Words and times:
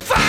Fuck! 0.00 0.23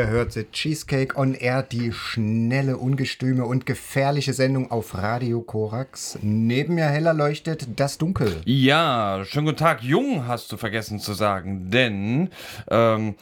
Ihr 0.00 0.06
hört 0.06 0.32
The 0.32 0.50
Cheesecake 0.50 1.14
on 1.14 1.34
Air, 1.34 1.62
die 1.62 1.92
schnelle, 1.92 2.78
ungestüme 2.78 3.44
und 3.44 3.66
gefährliche 3.66 4.32
Sendung 4.32 4.70
auf 4.70 4.96
Radio 4.96 5.42
Korax. 5.42 6.18
Neben 6.22 6.76
mir 6.76 6.86
heller 6.86 7.12
leuchtet 7.12 7.78
das 7.78 7.98
Dunkel. 7.98 8.40
Ja, 8.46 9.22
schönen 9.26 9.44
guten 9.44 9.58
Tag. 9.58 9.82
Jung 9.82 10.26
hast 10.26 10.50
du 10.52 10.56
vergessen 10.56 11.00
zu 11.00 11.12
sagen, 11.12 11.70
denn 11.70 12.30
ähm, 12.70 13.14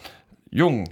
Jung. 0.52 0.88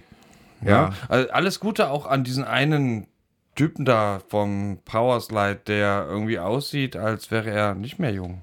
Ja. 0.61 0.71
Ja. 0.71 0.93
Also 1.09 1.31
alles 1.31 1.61
Gute 1.61 1.89
auch 1.89 2.07
an 2.07 2.25
diesen 2.25 2.43
einen 2.43 3.07
Typen 3.55 3.85
da 3.85 4.21
vom 4.27 4.81
Powerslide, 4.85 5.61
der 5.69 6.05
irgendwie 6.09 6.41
aussieht, 6.41 6.97
als 6.97 7.31
wäre 7.31 7.51
er 7.51 7.77
nicht 7.77 8.01
mehr 8.01 8.11
jung. 8.11 8.41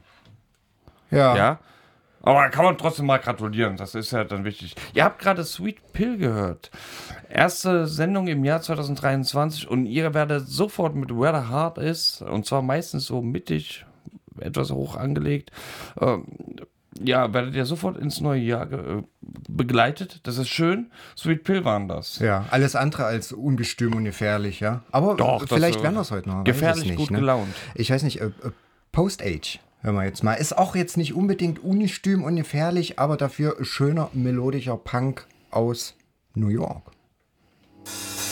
Ja. 1.12 1.36
Ja. 1.36 1.60
Aber 2.26 2.50
kann 2.50 2.64
man 2.64 2.78
trotzdem 2.78 3.06
mal 3.06 3.18
gratulieren, 3.18 3.76
das 3.76 3.96
ist 3.96 4.12
ja 4.12 4.24
dann 4.24 4.46
wichtig. 4.46 4.76
Ihr 4.94 5.04
habt 5.04 5.20
gerade 5.20 5.44
Sweet 5.44 5.92
Pill 5.92 6.18
gehört. 6.18 6.72
Erste 7.34 7.88
Sendung 7.88 8.28
im 8.28 8.46
Jahr 8.46 8.62
2023 8.62 9.68
und 9.68 9.88
ihr 9.88 10.14
werdet 10.14 10.48
sofort 10.48 10.94
mit 10.94 11.10
Where 11.10 11.42
the 11.42 11.50
Heart 11.52 11.80
ist, 11.80 12.22
und 12.22 12.46
zwar 12.46 12.62
meistens 12.62 13.08
so 13.08 13.24
mittig, 13.24 13.88
etwas 14.40 14.70
hoch 14.70 14.96
angelegt, 14.96 15.52
ähm, 16.00 16.26
ja, 17.02 17.34
werdet 17.34 17.56
ihr 17.56 17.66
sofort 17.66 17.98
ins 17.98 18.22
neue 18.22 18.40
Jahr 18.40 18.72
äh, 18.72 19.02
begleitet. 19.50 20.20
Das 20.28 20.38
ist 20.38 20.50
schön. 20.50 20.92
Sweet 21.18 21.44
Pill 21.44 21.66
waren 21.66 21.88
das. 21.88 22.20
Ja, 22.20 22.46
alles 22.52 22.76
andere 22.76 23.06
als 23.06 23.32
ungestüm 23.32 23.96
und 23.96 24.06
gefährlich, 24.06 24.60
ja. 24.60 24.84
Aber 24.92 25.16
Doch, 25.16 25.42
das, 25.42 25.50
vielleicht 25.50 25.80
äh, 25.80 25.84
werden 25.84 25.98
es 25.98 26.12
heute 26.12 26.30
noch. 26.30 26.44
gefährlich 26.44 26.86
nicht, 26.86 26.98
gut 26.98 27.10
ne? 27.10 27.18
gelaunt. 27.18 27.56
Ich 27.74 27.90
weiß 27.90 28.04
nicht, 28.04 28.22
äh, 28.22 28.26
äh, 28.26 28.52
Post-Age, 28.92 29.58
hören 29.82 29.96
wir 29.96 30.06
jetzt 30.06 30.24
mal. 30.24 30.36
Ist 30.36 30.56
auch 30.56 30.76
jetzt 30.76 30.98
nicht 30.98 31.16
unbedingt 31.16 31.64
ungestüm 31.64 32.24
und 32.24 32.36
gefährlich, 32.36 33.00
aber 33.00 33.18
dafür 33.18 33.58
schöner, 33.66 34.12
melodischer 34.14 34.78
Punk 34.78 35.26
aus 35.50 35.96
New 36.36 36.50
York. 36.50 36.93
Thank 37.86 38.18
you. 38.18 38.23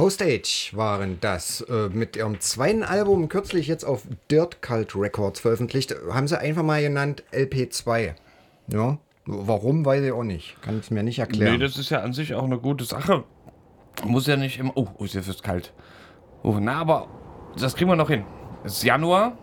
Postage 0.00 0.70
waren 0.72 1.18
das. 1.20 1.60
Äh, 1.60 1.90
mit 1.90 2.16
ihrem 2.16 2.40
zweiten 2.40 2.82
Album, 2.82 3.28
kürzlich 3.28 3.66
jetzt 3.66 3.84
auf 3.84 4.04
Dirt 4.30 4.62
Cult 4.62 4.96
Records 4.96 5.40
veröffentlicht, 5.40 5.94
haben 6.10 6.26
sie 6.26 6.40
einfach 6.40 6.62
mal 6.62 6.80
genannt 6.80 7.22
LP2. 7.32 8.14
Ja, 8.68 8.96
warum, 9.26 9.84
weiß 9.84 10.02
ich 10.02 10.12
auch 10.12 10.22
nicht. 10.22 10.56
Kann 10.62 10.78
es 10.78 10.90
mir 10.90 11.02
nicht 11.02 11.18
erklären. 11.18 11.52
Nee, 11.52 11.58
das 11.58 11.76
ist 11.76 11.90
ja 11.90 12.00
an 12.00 12.14
sich 12.14 12.34
auch 12.34 12.44
eine 12.44 12.56
gute 12.56 12.84
Sache. 12.84 13.24
Muss 14.02 14.26
ja 14.26 14.38
nicht 14.38 14.58
immer. 14.58 14.72
Oh, 14.74 14.88
oh 14.96 15.04
ist 15.04 15.12
jetzt 15.12 15.42
kalt. 15.42 15.74
Oh, 16.42 16.56
na, 16.58 16.80
aber 16.80 17.08
das 17.58 17.76
kriegen 17.76 17.90
wir 17.90 17.96
noch 17.96 18.08
hin. 18.08 18.24
Es 18.64 18.78
ist 18.78 18.84
Januar 18.84 19.36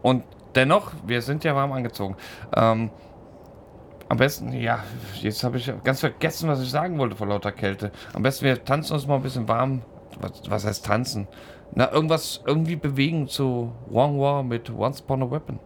und 0.00 0.24
dennoch, 0.54 0.92
wir 1.06 1.20
sind 1.20 1.44
ja 1.44 1.54
warm 1.54 1.72
angezogen. 1.72 2.16
Ähm, 2.54 2.88
am 4.08 4.18
besten, 4.18 4.52
ja, 4.52 4.84
jetzt 5.20 5.42
habe 5.42 5.58
ich 5.58 5.72
ganz 5.82 6.00
vergessen, 6.00 6.48
was 6.48 6.62
ich 6.62 6.70
sagen 6.70 6.98
wollte 6.98 7.16
vor 7.16 7.26
lauter 7.26 7.52
Kälte. 7.52 7.90
Am 8.12 8.22
besten, 8.22 8.44
wir 8.44 8.64
tanzen 8.64 8.94
uns 8.94 9.06
mal 9.06 9.16
ein 9.16 9.22
bisschen 9.22 9.48
warm. 9.48 9.82
Was, 10.20 10.42
was 10.48 10.64
heißt 10.64 10.86
tanzen? 10.86 11.28
Na, 11.74 11.92
irgendwas 11.92 12.40
irgendwie 12.46 12.76
bewegen 12.76 13.28
zu 13.28 13.72
Wong 13.88 14.20
War 14.20 14.42
mit 14.42 14.70
Once 14.70 15.00
Upon 15.00 15.24
a 15.24 15.30
Weapon. 15.30 15.58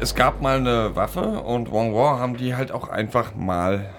Es, 0.00 0.14
gab 0.14 0.40
mal 0.42 0.58
eine 0.58 0.94
Waffe 0.96 1.20
und 1.40 1.70
Wong 1.70 1.94
War 1.94 2.18
haben 2.18 2.36
die 2.36 2.54
halt 2.54 2.72
auch 2.72 2.88
einfach 2.88 3.34
mal 3.34 3.90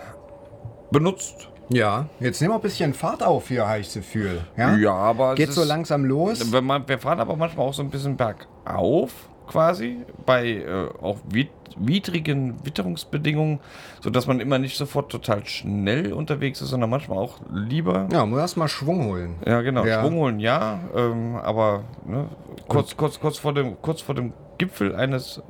benutzt. 0.91 1.49
Ja, 1.69 2.07
jetzt 2.19 2.41
nehmen 2.41 2.51
wir 2.53 2.57
ein 2.57 2.61
bisschen 2.61 2.93
Fahrt 2.93 3.23
auf 3.23 3.47
hier, 3.47 3.65
habe 3.67 3.79
ich 3.79 3.87
das 3.87 3.95
Gefühl. 3.95 4.41
Ja, 4.57 4.75
Ja, 4.75 4.93
aber 4.93 5.31
es 5.31 5.35
Geht 5.37 5.53
so 5.53 5.61
ist- 5.61 5.67
langsam 5.69 6.03
los. 6.03 6.51
Wenn 6.51 6.65
man, 6.65 6.87
wir 6.87 6.99
fahren 6.99 7.19
aber 7.19 7.35
manchmal 7.37 7.67
auch 7.67 7.73
so 7.73 7.81
ein 7.81 7.89
bisschen 7.89 8.17
bergauf, 8.17 9.13
quasi, 9.47 9.99
bei 10.25 10.47
äh, 10.49 10.89
auch 11.01 11.17
wid 11.29 11.49
widrigen 11.77 12.55
Witterungsbedingungen, 12.65 13.61
sodass 14.01 14.27
man 14.27 14.41
immer 14.41 14.59
nicht 14.59 14.75
sofort 14.77 15.09
total 15.09 15.45
schnell 15.45 16.11
unterwegs 16.11 16.59
ist, 16.59 16.67
sondern 16.67 16.89
manchmal 16.89 17.17
auch 17.17 17.39
lieber. 17.49 18.09
Ja, 18.11 18.25
muss 18.25 18.39
erst 18.41 18.57
mal 18.57 18.67
Schwung 18.67 19.05
holen. 19.05 19.35
Ja, 19.45 19.61
genau. 19.61 19.85
Ja. 19.85 20.01
Schwung 20.01 20.15
holen, 20.15 20.41
ja, 20.41 20.81
ähm, 20.93 21.37
aber 21.37 21.85
ne, 22.05 22.25
kurz, 22.67 22.97
kurz, 22.97 23.21
kurz, 23.21 23.37
vor 23.37 23.53
dem, 23.53 23.81
kurz 23.81 24.01
vor 24.01 24.15
dem 24.15 24.33
Gipfel 24.57 24.93
eines 24.93 25.41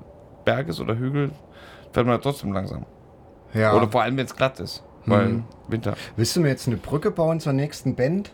Berges 0.46 0.80
oder 0.80 0.96
Hügel 0.98 1.32
fährt 1.92 2.08
man 2.08 2.22
trotzdem 2.22 2.54
langsam. 2.54 2.86
Ja. 3.54 3.74
Oder 3.74 3.88
vor 3.90 4.02
allem, 4.02 4.18
wenn 4.18 4.26
es 4.26 4.36
glatt 4.36 4.60
ist, 4.60 4.84
weil 5.06 5.28
Mhm. 5.28 5.44
Winter. 5.68 5.94
Willst 6.16 6.36
du 6.36 6.42
mir 6.42 6.50
jetzt 6.50 6.68
eine 6.68 6.78
Brücke 6.78 7.12
bauen 7.12 7.40
zur 7.40 7.54
nächsten 7.54 7.96
Band? 7.96 8.32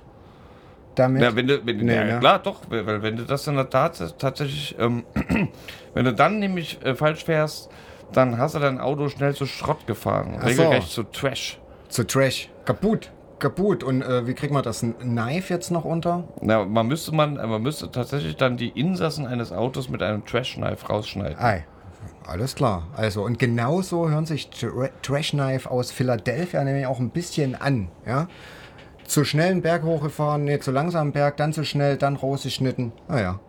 Damit? 0.95 1.21
Ja, 1.21 1.35
wenn 1.35 1.47
du, 1.47 1.63
wenn, 1.65 1.77
Nee, 1.77 1.95
ja, 1.95 2.03
ne? 2.03 2.19
klar, 2.19 2.39
doch, 2.39 2.61
weil 2.69 3.01
wenn 3.03 3.17
du 3.17 3.23
das 3.23 3.45
in 3.47 3.55
der 3.55 3.69
Tat 3.69 4.15
tatsächlich, 4.17 4.75
ähm, 4.79 5.03
wenn 5.93 6.05
du 6.05 6.13
dann 6.13 6.39
nämlich 6.39 6.83
äh, 6.83 6.95
falsch 6.95 7.23
fährst, 7.25 7.69
dann 8.13 8.37
hast 8.39 8.55
du 8.55 8.59
dein 8.59 8.79
Auto 8.79 9.07
schnell 9.09 9.35
zu 9.35 9.45
Schrott 9.45 9.85
gefahren. 9.85 10.35
Ach 10.39 10.47
so. 10.49 10.63
Regelrecht 10.63 10.89
zu 10.89 11.03
Trash. 11.03 11.59
Zu 11.89 12.05
Trash. 12.07 12.49
Kaputt. 12.65 13.11
Kaputt. 13.39 13.83
Und 13.83 14.01
äh, 14.01 14.25
wie 14.25 14.33
kriegt 14.33 14.51
man 14.51 14.63
das 14.63 14.79
Knife 14.81 15.53
jetzt 15.53 15.69
noch 15.69 15.85
unter? 15.85 16.23
Na, 16.41 16.65
man 16.65 16.87
müsste 16.87 17.13
man, 17.13 17.35
man 17.35 17.61
müsste 17.61 17.91
tatsächlich 17.91 18.35
dann 18.37 18.57
die 18.57 18.69
Insassen 18.69 19.27
eines 19.27 19.51
Autos 19.51 19.89
mit 19.89 20.01
einem 20.01 20.25
Trash-Knife 20.25 20.87
rausschneiden. 20.87 21.37
Ei. 21.37 21.65
Alles 22.25 22.55
klar. 22.55 22.87
Also, 22.95 23.23
und 23.23 23.39
genauso 23.39 24.09
hören 24.09 24.25
sich 24.25 24.49
Tra 24.49 24.89
Trash 25.01 25.31
Knife 25.31 25.69
aus 25.69 25.91
Philadelphia 25.91 26.63
nämlich 26.63 26.85
auch 26.85 26.99
ein 26.99 27.09
bisschen 27.09 27.55
an. 27.55 27.89
Ja? 28.05 28.27
Zu 29.05 29.23
schnell 29.23 29.51
einen 29.51 29.61
Berg 29.61 29.83
hochgefahren, 29.83 30.43
nee, 30.43 30.59
zu 30.59 30.71
langsam 30.71 31.03
einen 31.03 31.11
Berg, 31.13 31.37
dann 31.37 31.53
zu 31.53 31.63
schnell, 31.63 31.97
dann 31.97 32.17
rausgeschnitten. 32.17 32.91
Naja. 33.07 33.39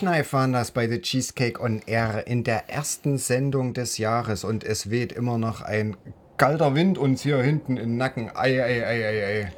Knife 0.00 0.32
waren 0.32 0.52
das 0.52 0.70
bei 0.70 0.88
The 0.88 1.00
Cheesecake 1.00 1.60
on 1.60 1.82
Air 1.86 2.26
in 2.26 2.44
der 2.44 2.70
ersten 2.70 3.18
Sendung 3.18 3.74
des 3.74 3.98
Jahres 3.98 4.44
und 4.44 4.64
es 4.64 4.90
weht 4.90 5.12
immer 5.12 5.38
noch 5.38 5.62
ein 5.62 5.96
kalter 6.36 6.74
Wind 6.74 6.98
uns 6.98 7.22
hier 7.22 7.42
hinten 7.42 7.76
im 7.76 7.96
Nacken. 7.96 8.30
Ei, 8.34 8.62
ei, 8.62 8.86
ei, 8.86 9.06
ei, 9.06 9.24
ei. 9.26 9.52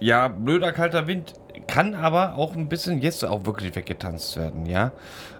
Ja, 0.00 0.28
blöder 0.28 0.72
kalter 0.72 1.06
Wind 1.06 1.34
kann 1.66 1.94
aber 1.94 2.36
auch 2.36 2.54
ein 2.56 2.68
bisschen 2.68 3.00
jetzt 3.00 3.24
auch 3.24 3.46
wirklich 3.46 3.74
weggetanzt 3.76 4.36
werden, 4.36 4.66
ja. 4.66 4.92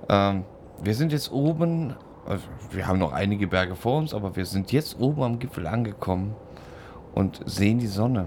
Ähm, 0.08 0.44
wir 0.82 0.94
sind 0.94 1.12
jetzt 1.12 1.30
oben, 1.30 1.94
also 2.26 2.44
wir 2.70 2.86
haben 2.86 2.98
noch 2.98 3.12
einige 3.12 3.46
Berge 3.46 3.76
vor 3.76 3.98
uns, 3.98 4.14
aber 4.14 4.36
wir 4.36 4.46
sind 4.46 4.72
jetzt 4.72 4.98
oben 4.98 5.22
am 5.22 5.38
Gipfel 5.38 5.66
angekommen 5.66 6.34
und 7.14 7.40
sehen 7.46 7.78
die 7.78 7.86
Sonne. 7.86 8.26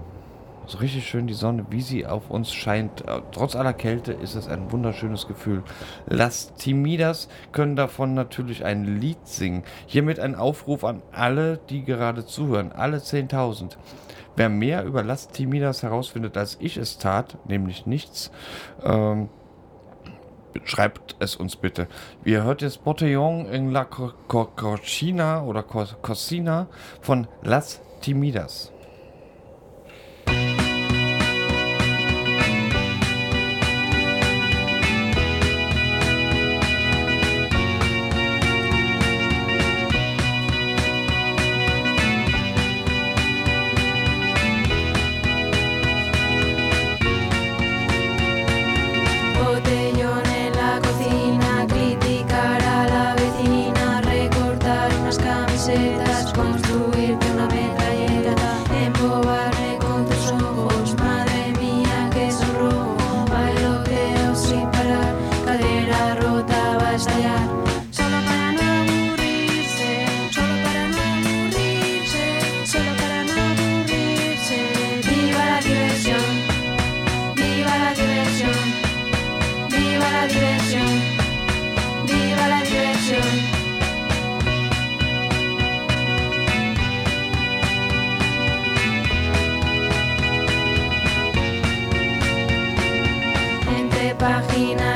So 0.68 0.78
richtig 0.78 1.06
schön 1.08 1.28
die 1.28 1.34
Sonne, 1.34 1.66
wie 1.70 1.80
sie 1.80 2.06
auf 2.06 2.28
uns 2.30 2.52
scheint. 2.52 3.02
Äh, 3.06 3.20
Trotz 3.30 3.54
aller 3.54 3.72
Kälte 3.72 4.12
ist 4.12 4.34
es 4.34 4.48
ein 4.48 4.72
wunderschönes 4.72 5.28
Gefühl. 5.28 5.62
Las 6.06 6.54
Timidas 6.54 7.28
können 7.52 7.76
davon 7.76 8.14
natürlich 8.14 8.64
ein 8.64 8.98
Lied 9.00 9.18
singen. 9.28 9.62
Hiermit 9.86 10.18
ein 10.18 10.34
Aufruf 10.34 10.82
an 10.84 11.02
alle, 11.12 11.58
die 11.70 11.84
gerade 11.84 12.26
zuhören, 12.26 12.72
alle 12.72 12.98
10.000. 12.98 13.76
Wer 14.34 14.48
mehr 14.48 14.84
über 14.84 15.02
Las 15.04 15.28
Timidas 15.28 15.82
herausfindet, 15.84 16.36
als 16.36 16.56
ich 16.60 16.76
es 16.76 16.98
tat, 16.98 17.38
nämlich 17.48 17.86
nichts, 17.86 18.32
ähm, 18.82 19.28
schreibt 20.64 21.16
es 21.20 21.36
uns 21.36 21.54
bitte. 21.56 21.86
Ihr 22.24 22.42
hört 22.42 22.60
jetzt 22.60 22.82
Botellon 22.82 23.46
in 23.46 23.70
la 23.70 23.84
Co- 23.84 24.12
Co- 24.26 24.46
Cocina 24.56 25.44
oder 25.44 25.62
Co- 25.62 25.84
Cocina 26.02 26.66
von 27.00 27.28
Las 27.42 27.80
Timidas. 28.00 28.72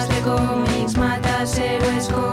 De 0.09 0.21
cómics, 0.23 0.97
matas 0.97 1.59
héroes 1.59 2.09
con 2.09 2.29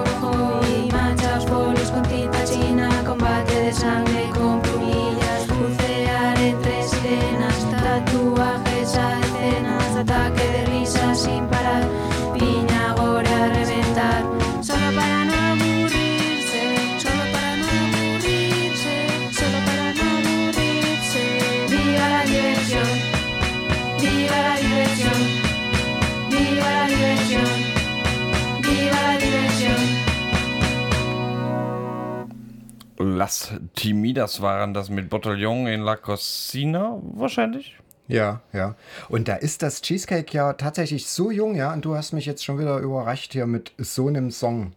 Las 33.27 33.51
Timidas 33.75 34.41
waren 34.41 34.73
das 34.73 34.89
mit 34.89 35.09
Botellon 35.09 35.67
in 35.67 35.81
la 35.81 35.97
Cocina 35.97 36.97
wahrscheinlich. 37.01 37.75
Ja, 38.07 38.39
ja. 38.53 38.75
Und 39.09 39.27
da 39.27 39.35
ist 39.35 39.63
das 39.63 39.81
Cheesecake 39.81 40.31
ja 40.31 40.53
tatsächlich 40.53 41.07
so 41.07 41.29
jung, 41.29 41.53
ja. 41.53 41.73
Und 41.73 41.83
du 41.83 41.93
hast 41.93 42.13
mich 42.13 42.25
jetzt 42.25 42.45
schon 42.45 42.57
wieder 42.57 42.77
überrascht 42.77 43.33
hier 43.33 43.45
mit 43.45 43.73
so 43.77 44.07
einem 44.07 44.31
Song. 44.31 44.71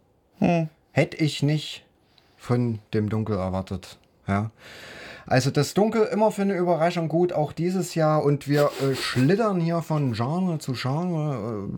Hätte 0.91 1.15
ich 1.15 1.43
nicht 1.43 1.85
von 2.35 2.79
dem 2.93 3.07
Dunkel 3.07 3.37
erwartet. 3.37 3.97
Ja. 4.27 4.51
Also 5.25 5.49
das 5.49 5.73
Dunkel 5.73 6.03
immer 6.11 6.31
für 6.31 6.41
eine 6.41 6.57
Überraschung 6.57 7.07
gut, 7.07 7.31
auch 7.31 7.53
dieses 7.53 7.95
Jahr. 7.95 8.21
Und 8.21 8.49
wir 8.49 8.69
äh, 8.81 8.95
schlittern 8.95 9.61
hier 9.61 9.81
von 9.81 10.11
Genre 10.11 10.59
zu 10.59 10.73
Genre. 10.73 11.69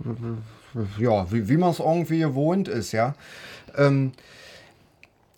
Äh, 0.74 1.03
ja, 1.03 1.32
wie, 1.32 1.50
wie 1.50 1.58
man 1.58 1.70
es 1.70 1.77
irgendwie 1.77 2.18
gewohnt 2.18 2.68
ist, 2.68 2.94
ja. 2.94 3.13
Ähm, 3.77 4.13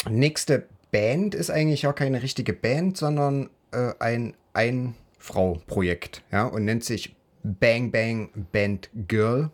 nächste 0.10 0.64
Band 0.96 1.36
ist 1.36 1.50
eigentlich 1.50 1.82
ja 1.82 1.92
keine 1.92 2.24
richtige 2.24 2.54
Band, 2.54 2.96
sondern 2.96 3.50
äh, 3.74 3.92
ein 4.00 4.34
Ein-Frau-Projekt, 4.54 6.24
ja, 6.32 6.46
und 6.46 6.64
nennt 6.64 6.86
sich 6.86 7.18
Bang 7.44 7.92
Bang 7.92 8.30
Band 8.54 8.90
Girl. 9.10 9.52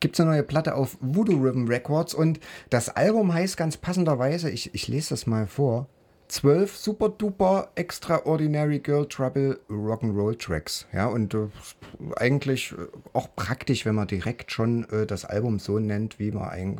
Gibt 0.00 0.16
es 0.16 0.20
eine 0.20 0.32
neue 0.32 0.42
Platte 0.42 0.74
auf 0.74 0.98
Voodoo 1.00 1.38
Rhythm 1.38 1.68
Records 1.68 2.12
und 2.12 2.38
das 2.68 2.90
Album 2.90 3.32
heißt 3.32 3.56
ganz 3.56 3.78
passenderweise, 3.78 4.50
ich, 4.50 4.74
ich 4.74 4.88
lese 4.88 5.10
das 5.10 5.26
mal 5.26 5.46
vor, 5.46 5.88
12 6.32 6.74
super 6.78 7.10
duper 7.10 7.68
extraordinary 7.74 8.78
Girl 8.78 9.06
Trouble 9.06 9.58
Rock'n'Roll 9.68 10.38
Tracks. 10.38 10.86
Ja, 10.90 11.06
und 11.08 11.34
äh, 11.34 11.48
eigentlich 12.16 12.72
äh, 12.72 12.76
auch 13.12 13.28
praktisch, 13.36 13.84
wenn 13.84 13.94
man 13.94 14.06
direkt 14.06 14.50
schon 14.50 14.88
äh, 14.90 15.04
das 15.04 15.26
Album 15.26 15.58
so 15.58 15.78
nennt, 15.78 16.18
wie 16.18 16.30
man 16.30 16.48
ein, 16.48 16.76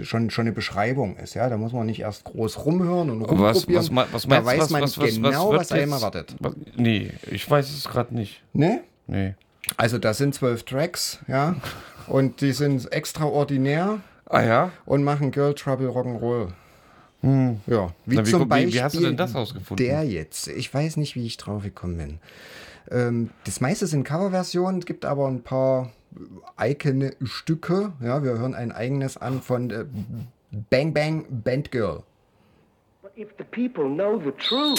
schon, 0.00 0.30
schon 0.30 0.46
eine 0.46 0.52
Beschreibung 0.52 1.16
ist. 1.18 1.34
Ja, 1.34 1.50
da 1.50 1.58
muss 1.58 1.74
man 1.74 1.84
nicht 1.84 2.00
erst 2.00 2.24
groß 2.24 2.64
rumhören 2.64 3.10
und 3.10 3.20
Was, 3.38 3.58
rumprobieren. 3.68 3.96
was, 3.96 4.12
was 4.14 4.22
da 4.22 4.28
meinst 4.40 4.46
du? 4.46 4.46
weiß 4.46 4.58
was, 4.60 4.70
man 4.70 4.82
was, 4.82 4.98
was, 4.98 5.14
genau, 5.16 5.52
was, 5.52 5.72
einem 5.72 5.90
jetzt- 5.90 5.92
erwartet. 6.00 6.36
Was, 6.40 6.54
nee, 6.76 7.10
ich 7.30 7.50
weiß 7.50 7.68
es 7.70 7.84
gerade 7.88 8.14
nicht. 8.14 8.42
Ne? 8.54 8.80
Nee. 9.06 9.34
Also 9.76 9.98
das 9.98 10.16
sind 10.16 10.34
zwölf 10.34 10.62
Tracks, 10.62 11.18
ja, 11.28 11.56
und 12.06 12.40
die 12.40 12.52
sind 12.52 12.90
extraordinär 12.90 14.00
Ah 14.30 14.40
ja? 14.42 14.70
und 14.86 15.04
machen 15.04 15.30
Girl 15.30 15.52
Trouble 15.54 15.88
Rock'n'Roll. 15.90 16.52
Ja, 17.22 17.28
wie 17.28 17.28
Hm. 17.28 17.60
Na, 17.66 17.92
wie 18.06 18.30
zum 18.30 18.48
Beispiel 18.48 18.74
wie 18.74 18.82
hast 18.82 18.96
du 18.96 19.00
denn 19.00 19.16
das 19.16 19.34
rausgefunden? 19.34 19.84
Der 19.84 20.04
jetzt. 20.04 20.48
Ich 20.48 20.72
weiß 20.72 20.96
nicht, 20.96 21.16
wie 21.16 21.26
ich 21.26 21.36
drauf 21.36 21.62
gekommen 21.62 21.96
bin. 21.96 22.18
Ähm, 22.90 23.30
das 23.44 23.60
meiste 23.60 23.86
sind 23.86 24.04
Coverversionen, 24.04 24.80
es 24.80 24.86
gibt 24.86 25.04
aber 25.04 25.26
ein 25.26 25.42
paar 25.42 25.92
eigene 26.56 27.14
Stücke. 27.22 27.92
Ja, 28.00 28.22
wir 28.22 28.38
hören 28.38 28.54
ein 28.54 28.72
eigenes 28.72 29.16
an 29.16 29.42
von 29.42 29.70
äh, 29.70 29.84
Bang 30.70 30.94
Bang 30.94 31.26
Band 31.28 31.70
Girl. 31.70 32.02
But 33.02 33.12
if 33.16 33.28
the 33.36 33.44
people 33.44 33.84
know 33.88 34.18
the 34.18 34.32
truth, 34.32 34.78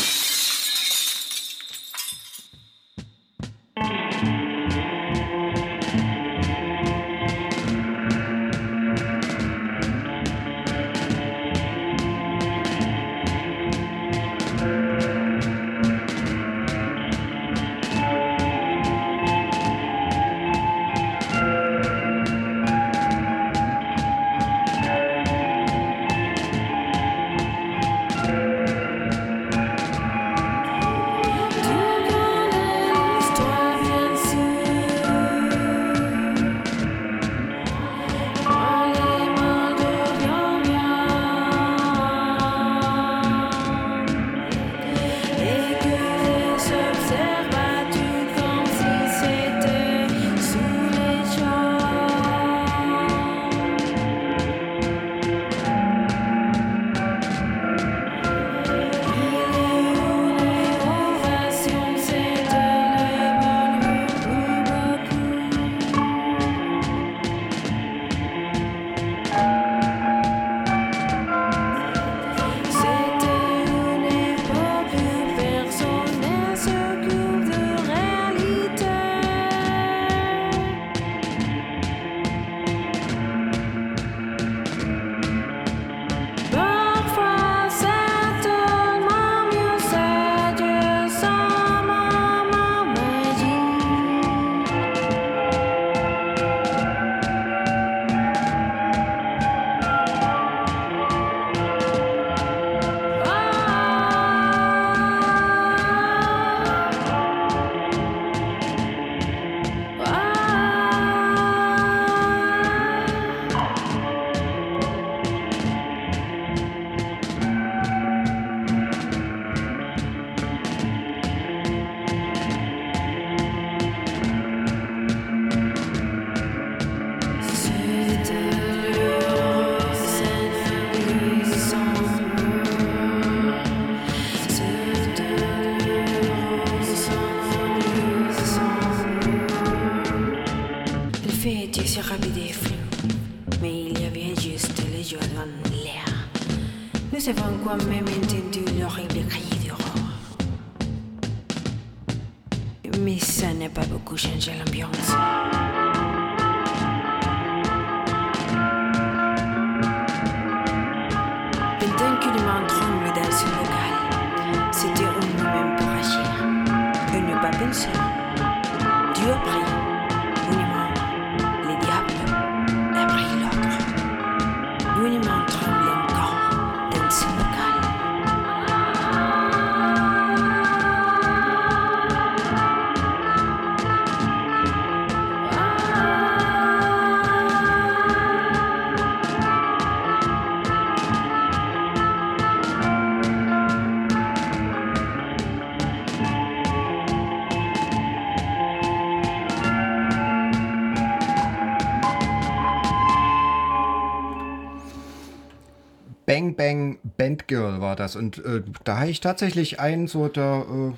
das. 208.00 208.16
Und 208.16 208.44
äh, 208.46 208.64
da 208.83 209.00
habe 209.00 209.09
ich 209.09 209.22
tatsächlich 209.22 209.79
einen 209.79 210.07
so 210.07 210.27
der, 210.27 210.66
äh, 210.70 210.94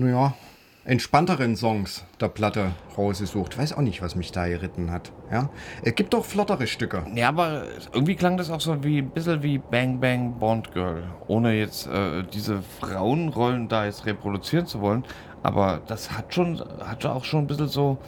naja, 0.00 0.34
entspannteren 0.84 1.54
Songs 1.56 2.04
der 2.20 2.28
Platte 2.28 2.72
rausgesucht. 2.98 3.56
Weiß 3.56 3.72
auch 3.72 3.82
nicht, 3.82 4.02
was 4.02 4.16
mich 4.16 4.32
da 4.32 4.48
geritten 4.48 4.90
hat. 4.90 5.12
Ja? 5.30 5.48
Es 5.82 5.94
gibt 5.94 6.12
doch 6.12 6.24
flottere 6.24 6.66
Stücke. 6.66 7.04
Ja, 7.14 7.28
aber 7.28 7.64
irgendwie 7.92 8.16
klang 8.16 8.36
das 8.36 8.50
auch 8.50 8.60
so 8.60 8.82
wie 8.82 8.98
ein 8.98 9.10
bisschen 9.10 9.42
wie 9.44 9.58
Bang 9.58 10.00
Bang 10.00 10.38
Bond 10.40 10.72
Girl. 10.72 11.04
Ohne 11.28 11.54
jetzt 11.54 11.86
äh, 11.86 12.24
diese 12.24 12.62
Frauenrollen 12.80 13.68
da 13.68 13.84
jetzt 13.84 14.06
reproduzieren 14.06 14.66
zu 14.66 14.80
wollen. 14.80 15.04
Aber 15.44 15.80
das 15.86 16.10
hat 16.10 16.34
schon, 16.34 16.60
hatte 16.84 17.12
auch 17.12 17.24
schon 17.24 17.44
ein 17.44 17.46
bisschen 17.46 17.68
so. 17.68 17.98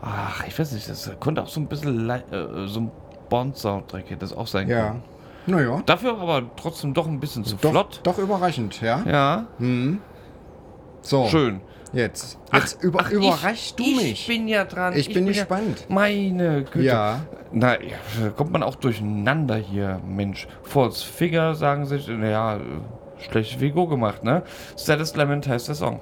Ach, 0.00 0.46
ich 0.46 0.58
weiß 0.58 0.72
nicht, 0.72 0.88
das 0.88 1.10
konnte 1.20 1.42
auch 1.42 1.48
so 1.48 1.60
ein 1.60 1.66
bisschen 1.66 2.08
äh, 2.10 2.20
so 2.66 2.80
ein 2.80 2.90
Bond-Soundtrack 3.28 4.04
hätte 4.10 4.18
das 4.20 4.32
auch 4.34 4.46
sein 4.46 4.68
Ja. 4.68 4.88
können. 4.88 5.02
Naja. 5.46 5.82
Dafür 5.86 6.18
aber 6.20 6.42
trotzdem 6.56 6.94
doch 6.94 7.06
ein 7.06 7.20
bisschen 7.20 7.44
zu 7.44 7.56
Doch, 7.56 7.70
flott. 7.70 8.00
doch 8.02 8.18
überraschend, 8.18 8.80
ja? 8.80 9.02
Ja, 9.06 9.46
So. 11.02 11.26
schön. 11.28 11.60
Jetzt. 11.92 12.38
Jetzt 12.52 12.82
über, 12.82 13.00
Ach, 13.04 13.10
überraschst 13.10 13.78
ich, 13.78 13.86
du 13.86 14.00
Ich 14.00 14.08
mich. 14.08 14.26
bin 14.26 14.48
ja 14.48 14.64
dran. 14.64 14.94
Ich 14.96 15.14
bin 15.14 15.26
gespannt. 15.26 15.86
Ja, 15.88 15.94
meine 15.94 16.64
Güte. 16.64 16.80
Ja. 16.86 17.20
Na, 17.52 17.76
kommt 18.36 18.50
man 18.50 18.64
auch 18.64 18.74
durcheinander 18.74 19.54
hier, 19.56 20.00
Mensch. 20.04 20.48
False 20.64 21.04
Figure 21.06 21.54
sagen 21.54 21.86
sich, 21.86 22.08
naja, 22.08 22.58
schlechte 23.20 23.60
Figur 23.60 23.88
gemacht, 23.88 24.24
ne? 24.24 24.42
Saddest 24.74 25.16
Lament 25.16 25.46
heißt 25.46 25.68
der 25.68 25.76
Song. 25.76 26.00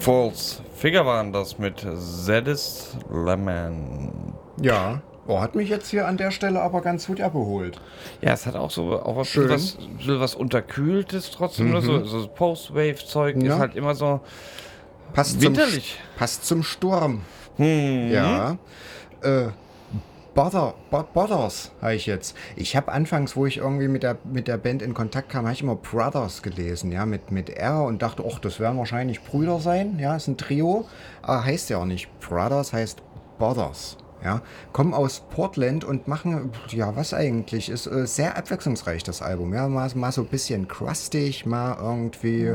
False 0.00 0.60
Figure 0.76 1.04
waren 1.04 1.32
das 1.32 1.58
mit 1.58 1.84
Zedis 1.96 2.96
Lemon. 3.10 4.34
Ja. 4.60 5.02
Oh, 5.26 5.40
hat 5.40 5.54
mich 5.54 5.68
jetzt 5.68 5.90
hier 5.90 6.06
an 6.08 6.16
der 6.16 6.30
Stelle 6.30 6.62
aber 6.62 6.80
ganz 6.80 7.06
gut 7.06 7.20
abgeholt. 7.20 7.78
Ja, 8.22 8.32
es 8.32 8.46
hat 8.46 8.56
auch 8.56 8.70
so 8.70 8.98
auch 9.02 9.16
was, 9.16 9.28
Schön. 9.28 9.50
was, 9.50 9.76
was 10.06 10.34
Unterkühltes 10.34 11.30
trotzdem. 11.32 11.72
ne? 11.72 11.82
So, 11.82 12.02
so 12.04 12.26
Post-Wave-Zeug 12.28 13.36
Ja. 13.42 13.54
ist 13.54 13.58
halt 13.60 13.76
immer 13.76 13.94
so. 13.94 14.20
Passt 15.12 15.40
Winterlich. 15.42 15.96
Zum, 15.96 16.18
passt 16.18 16.46
zum 16.46 16.62
Sturm. 16.62 17.22
Hm. 17.56 18.10
Ja. 18.10 18.56
Äh, 19.22 19.48
Bother, 20.38 20.74
Bo- 20.92 21.02
Bothers 21.14 21.72
habe 21.82 21.96
ich 21.96 22.06
jetzt. 22.06 22.36
Ich 22.54 22.76
habe 22.76 22.92
anfangs, 22.92 23.34
wo 23.34 23.46
ich 23.46 23.56
irgendwie 23.56 23.88
mit 23.88 24.04
der, 24.04 24.18
mit 24.22 24.46
der 24.46 24.56
Band 24.56 24.82
in 24.82 24.94
Kontakt 24.94 25.30
kam, 25.30 25.46
habe 25.46 25.52
ich 25.52 25.62
immer 25.62 25.74
Brothers 25.74 26.42
gelesen, 26.42 26.92
ja, 26.92 27.06
mit, 27.06 27.32
mit 27.32 27.50
R 27.50 27.82
und 27.82 28.02
dachte, 28.02 28.22
ach, 28.24 28.38
das 28.38 28.60
werden 28.60 28.78
wahrscheinlich 28.78 29.20
Brüder 29.24 29.58
sein, 29.58 29.98
ja, 29.98 30.14
ist 30.14 30.28
ein 30.28 30.36
Trio. 30.36 30.86
Aber 31.22 31.44
heißt 31.44 31.70
ja 31.70 31.78
auch 31.78 31.86
nicht 31.86 32.08
Brothers, 32.20 32.72
heißt 32.72 33.02
Bothers. 33.40 33.96
Ja, 34.22 34.42
kommen 34.72 34.94
aus 34.94 35.24
Portland 35.30 35.84
und 35.84 36.06
machen, 36.06 36.52
ja, 36.70 36.94
was 36.94 37.14
eigentlich, 37.14 37.68
ist 37.68 37.86
äh, 37.86 38.06
sehr 38.06 38.36
abwechslungsreich, 38.36 39.02
das 39.02 39.22
Album. 39.22 39.54
Ja, 39.54 39.66
mal, 39.68 39.90
mal 39.96 40.12
so 40.12 40.22
ein 40.22 40.28
bisschen 40.28 40.68
crustig, 40.68 41.46
mal 41.46 41.76
irgendwie 41.80 42.54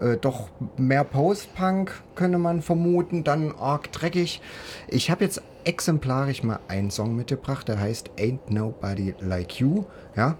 äh, 0.00 0.16
doch 0.16 0.48
mehr 0.76 1.04
Post-Punk, 1.04 2.02
könnte 2.14 2.38
man 2.38 2.62
vermuten, 2.62 3.24
dann 3.24 3.54
arg 3.58 3.92
dreckig. 3.92 4.40
Ich 4.88 5.10
habe 5.10 5.24
jetzt 5.24 5.42
exemplarisch 5.64 6.42
mal 6.42 6.60
einen 6.68 6.90
Song 6.90 7.16
mitgebracht, 7.16 7.68
der 7.68 7.80
heißt 7.80 8.10
Ain't 8.18 8.50
Nobody 8.50 9.14
Like 9.20 9.60
You. 9.60 9.84
Ja, 10.16 10.36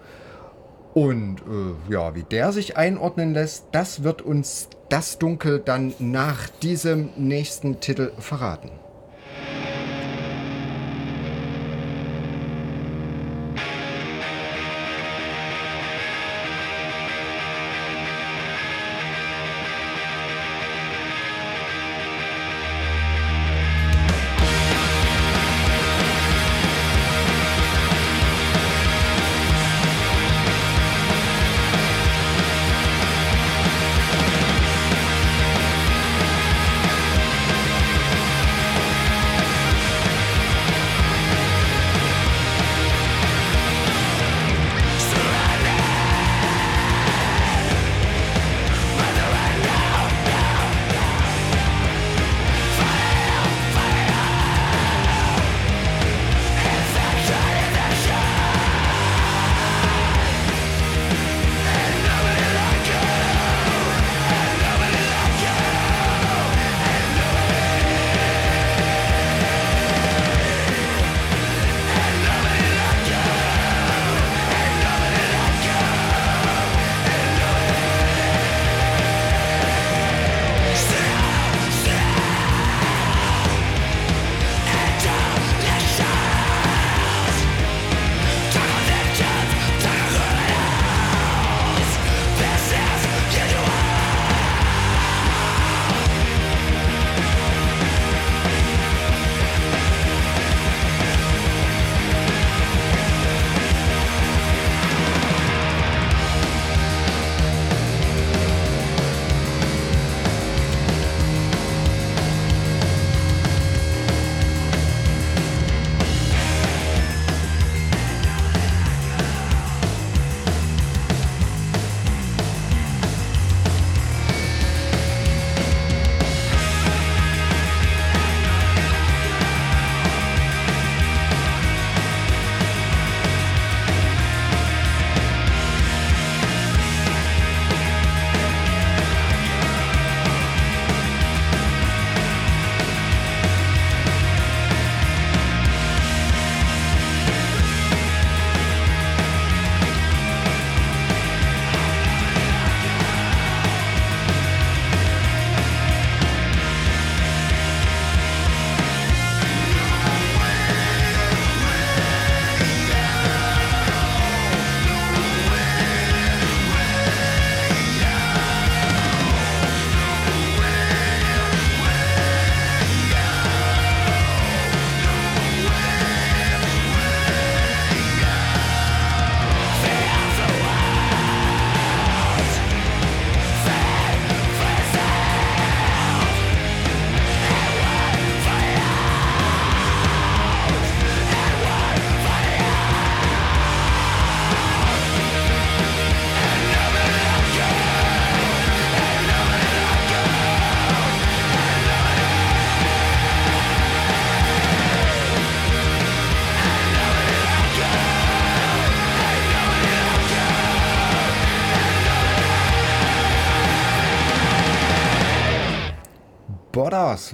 und 0.96 1.40
äh, 1.40 1.92
ja, 1.92 2.14
wie 2.14 2.22
der 2.22 2.52
sich 2.52 2.78
einordnen 2.78 3.34
lässt, 3.34 3.66
das 3.72 4.02
wird 4.02 4.22
uns 4.22 4.70
das 4.88 5.18
Dunkel 5.18 5.58
dann 5.58 5.92
nach 5.98 6.48
diesem 6.48 7.10
nächsten 7.16 7.80
Titel 7.80 8.12
verraten. 8.18 8.70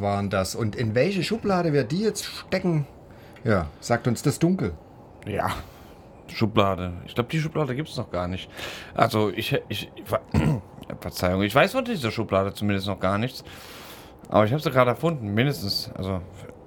Waren 0.02 0.28
das. 0.30 0.54
Und 0.54 0.76
in 0.76 0.94
welche 0.94 1.22
Schublade 1.24 1.72
wir 1.72 1.84
die 1.84 2.00
jetzt 2.00 2.24
stecken, 2.26 2.86
ja, 3.44 3.66
sagt 3.80 4.06
uns 4.06 4.22
das 4.22 4.38
Dunkel. 4.38 4.72
Ja. 5.26 5.50
Schublade. 6.28 6.92
Ich 7.06 7.14
glaube, 7.14 7.28
die 7.30 7.40
Schublade 7.40 7.74
gibt 7.74 7.88
es 7.88 7.96
noch 7.96 8.10
gar 8.10 8.26
nicht. 8.28 8.48
Also, 8.94 9.30
ich. 9.30 9.58
ich, 9.68 9.90
ver- 10.04 10.20
Verzeihung, 11.00 11.42
ich 11.42 11.54
weiß 11.54 11.72
von 11.72 11.84
dieser 11.86 12.10
Schublade 12.10 12.52
zumindest 12.52 12.86
noch 12.86 13.00
gar 13.00 13.16
nichts. 13.18 13.44
Aber 14.28 14.44
ich 14.44 14.52
habe 14.52 14.62
sie 14.62 14.70
gerade 14.70 14.90
erfunden, 14.90 15.32
mindestens. 15.34 15.90
Also, 15.94 16.20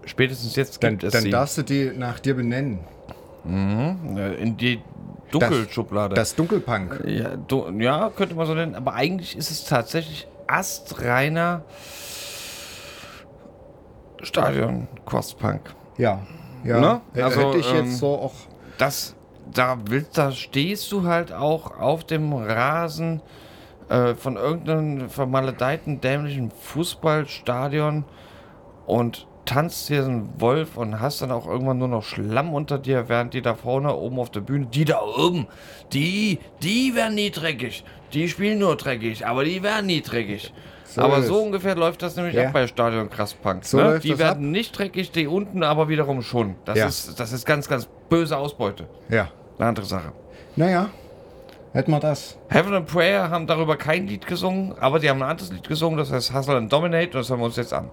spätestens 0.06 0.56
jetzt 0.56 0.84
Dann, 0.84 0.92
gibt 0.94 1.04
es 1.04 1.14
dann 1.14 1.24
sie. 1.24 1.30
darfst 1.30 1.58
du 1.58 1.64
die 1.64 1.92
nach 1.96 2.20
dir 2.20 2.36
benennen. 2.36 2.80
Äh, 3.48 4.36
in 4.42 4.58
die 4.58 4.82
Dunkelschublade. 5.32 6.16
Das 6.16 6.36
Dunkelpunk. 6.36 7.04
Ja, 7.06 7.36
du, 7.36 7.70
ja, 7.80 8.10
könnte 8.16 8.36
man 8.36 8.46
so 8.48 8.54
nennen, 8.56 8.76
aber 8.76 8.94
eigentlich 8.94 9.36
ist 9.38 9.52
es 9.52 9.66
tatsächlich 9.66 10.28
astreiner 10.48 11.64
Stadion 14.26 14.88
Crosspunk. 15.06 15.62
Ja. 15.98 16.22
Ja. 16.64 16.80
Ne? 16.80 17.02
Äh, 17.14 17.22
Also, 17.22 17.42
Hätte 17.42 17.58
ich 17.60 17.70
ähm, 17.72 17.86
jetzt 17.86 18.00
so 18.00 18.08
auch. 18.08 18.34
das, 18.78 19.16
da 19.52 19.78
willst, 19.88 20.18
da 20.18 20.32
stehst 20.32 20.92
du 20.92 21.04
halt 21.04 21.32
auch 21.32 21.80
auf 21.80 22.04
dem 22.04 22.34
Rasen 22.34 23.22
äh, 23.90 24.16
von 24.16 24.36
irgendeinem 24.36 25.10
vermaledeiten 25.10 26.02
dämlichen 26.02 26.52
Fußballstadion 26.52 28.04
und 28.88 29.28
tanzt 29.46 29.88
hier 29.88 30.04
einen 30.04 30.42
Wolf 30.42 30.76
und 30.76 31.00
hast 31.00 31.22
dann 31.22 31.32
auch 31.32 31.46
irgendwann 31.48 31.78
nur 31.78 31.88
noch 31.88 32.04
Schlamm 32.04 32.54
unter 32.54 32.80
dir, 32.80 33.10
während 33.10 33.36
die 33.36 33.44
da 33.44 33.54
vorne 33.54 33.96
oben 33.96 34.20
auf 34.20 34.32
der 34.32 34.40
Bühne, 34.42 34.66
die 34.66 34.86
da 34.86 35.00
oben, 35.02 35.46
die, 35.94 36.40
die 36.64 36.96
werden 36.96 37.14
nie 37.14 37.30
dreckig. 37.30 37.84
Die 38.14 38.28
spielen 38.28 38.58
nur 38.58 38.76
dreckig, 38.76 39.26
aber 39.28 39.44
die 39.44 39.62
werden 39.62 39.86
nie 39.86 40.02
dreckig. 40.02 40.52
So 40.96 41.02
aber 41.02 41.22
so 41.24 41.42
ungefähr 41.42 41.76
läuft 41.76 42.02
das 42.02 42.16
nämlich 42.16 42.36
Ja. 42.36 42.48
ab 42.48 42.54
bei 42.54 42.68
Stadion 42.68 43.10
Krasspunk. 43.10 43.66
So 43.66 43.78
ne? 43.78 44.00
Die 44.00 44.18
werden 44.18 44.52
nicht 44.52 44.78
dreckig, 44.78 45.12
die 45.12 45.28
unten 45.28 45.62
aber 45.64 45.90
wiederum 45.90 46.22
schon. 46.22 46.56
Das, 46.66 46.78
Ja. 46.78 46.88
ist, 46.88 47.20
das 47.20 47.32
ist 47.34 47.46
ganz, 47.46 47.68
ganz 47.68 47.88
böse 48.10 48.38
Ausbeute. 48.38 48.88
Ja. 49.10 49.30
Eine 49.58 49.68
andere 49.70 49.86
Sache. 49.86 50.12
Naja. 50.56 50.90
Hätten 51.74 51.92
wir 51.92 52.00
das. 52.00 52.38
Heaven 52.50 52.74
and 52.74 52.88
Prayer 52.88 53.30
haben 53.30 53.48
darüber 53.48 53.76
kein 53.76 54.08
Lied 54.08 54.26
gesungen, 54.26 54.74
aber 54.80 55.00
die 55.00 55.10
haben 55.10 55.22
ein 55.22 55.30
anderes 55.30 55.52
Lied 55.52 55.68
gesungen, 55.68 55.98
das 55.98 56.10
heißt 56.12 56.34
Hustle 56.34 56.56
and 56.56 56.72
Dominate 56.72 57.08
und 57.08 57.16
das 57.16 57.30
hören 57.30 57.40
wir 57.42 57.46
uns 57.48 57.58
jetzt 57.58 57.74
an. 57.74 57.90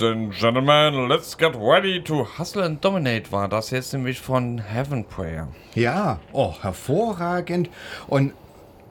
Ladies 0.00 0.16
and 0.16 0.32
Gentlemen, 0.32 1.08
let's 1.08 1.36
get 1.36 1.54
ready 1.56 2.00
to 2.02 2.24
Hustle 2.38 2.62
and 2.62 2.82
Dominate 2.82 3.30
war 3.32 3.48
das 3.48 3.70
jetzt 3.70 3.92
nämlich 3.92 4.18
von 4.18 4.58
Heaven 4.58 5.04
Prayer. 5.04 5.48
Ja, 5.74 6.20
oh, 6.32 6.54
hervorragend. 6.62 7.68
Und 8.06 8.32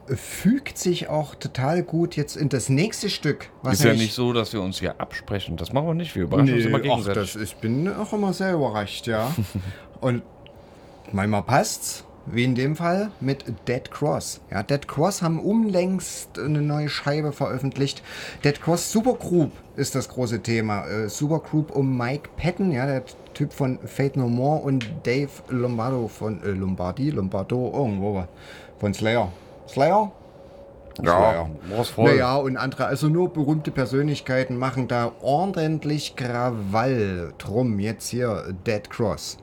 fügt 0.06 0.78
sich 0.78 1.08
auch 1.08 1.34
total 1.34 1.82
gut 1.82 2.16
jetzt 2.16 2.36
in 2.36 2.48
das 2.48 2.68
nächste 2.68 3.10
Stück. 3.10 3.48
Ist 3.70 3.82
ja 3.82 3.92
nicht 3.94 4.14
so, 4.14 4.32
dass 4.32 4.52
wir 4.52 4.62
uns 4.62 4.78
hier 4.78 5.00
absprechen. 5.00 5.56
Das 5.56 5.72
machen 5.72 5.88
wir 5.88 5.94
nicht. 5.94 6.14
Wir 6.14 6.24
überraschen 6.24 6.54
uns 6.54 6.64
Nee, 6.64 6.68
immer 6.68 6.78
ach, 6.78 6.82
gegenseitig. 6.82 7.32
das, 7.32 7.42
ich 7.42 7.56
bin 7.56 7.92
auch 7.92 8.12
immer 8.12 8.32
sehr 8.32 8.54
überrascht, 8.54 9.06
ja. 9.06 9.34
Und 10.00 10.22
manchmal 11.12 11.42
passt's, 11.42 12.04
wie 12.26 12.44
in 12.44 12.54
dem 12.54 12.76
Fall 12.76 13.10
mit 13.20 13.44
Dead 13.66 13.90
Cross. 13.90 14.40
Ja, 14.50 14.62
Dead 14.62 14.86
Cross 14.86 15.22
haben 15.22 15.40
unlängst 15.40 16.38
eine 16.38 16.62
neue 16.62 16.88
Scheibe 16.88 17.32
veröffentlicht. 17.32 18.02
Dead 18.44 18.60
Cross 18.60 18.92
Supergroup 18.92 19.52
ist 19.76 19.94
das 19.94 20.08
große 20.08 20.42
Thema. 20.42 20.86
Äh, 20.86 21.08
Supergroup 21.08 21.74
um 21.74 21.96
Mike 21.96 22.30
Patton, 22.36 22.72
ja, 22.72 22.86
der 22.86 23.02
Typ 23.34 23.52
von 23.52 23.78
Fate 23.84 24.16
No 24.16 24.28
More 24.28 24.62
und 24.62 24.90
Dave 25.04 25.30
Lombardo 25.48 26.08
von 26.08 26.42
äh, 26.42 26.50
Lombardi, 26.50 27.10
Lombardo, 27.10 27.72
irgendwo 27.74 28.24
von 28.78 28.94
Slayer. 28.94 29.32
Slayer? 29.68 30.12
ja, 31.02 31.48
war's 31.68 31.88
voll. 31.88 32.10
Naja, 32.10 32.36
und 32.36 32.56
andere, 32.56 32.86
also 32.86 33.08
nur 33.08 33.32
berühmte 33.32 33.70
Persönlichkeiten 33.70 34.56
machen 34.56 34.88
da 34.88 35.12
ordentlich 35.22 36.16
Krawall 36.16 37.32
drum. 37.38 37.78
Jetzt 37.78 38.08
hier 38.08 38.54
Dead 38.66 38.88
Cross. 38.90 39.38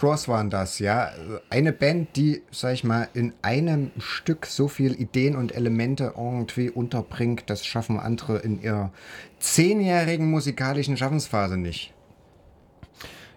Cross 0.00 0.28
waren 0.28 0.48
das, 0.48 0.78
ja. 0.78 1.10
Eine 1.50 1.74
Band, 1.74 2.16
die, 2.16 2.40
sag 2.50 2.72
ich 2.72 2.84
mal, 2.84 3.08
in 3.12 3.34
einem 3.42 3.90
Stück 3.98 4.46
so 4.46 4.66
viel 4.66 4.98
Ideen 4.98 5.36
und 5.36 5.54
Elemente 5.54 6.14
irgendwie 6.16 6.70
unterbringt, 6.70 7.50
das 7.50 7.66
schaffen 7.66 8.00
andere 8.00 8.38
in 8.38 8.62
ihrer 8.62 8.92
zehnjährigen 9.40 10.30
musikalischen 10.30 10.96
Schaffensphase 10.96 11.58
nicht. 11.58 11.92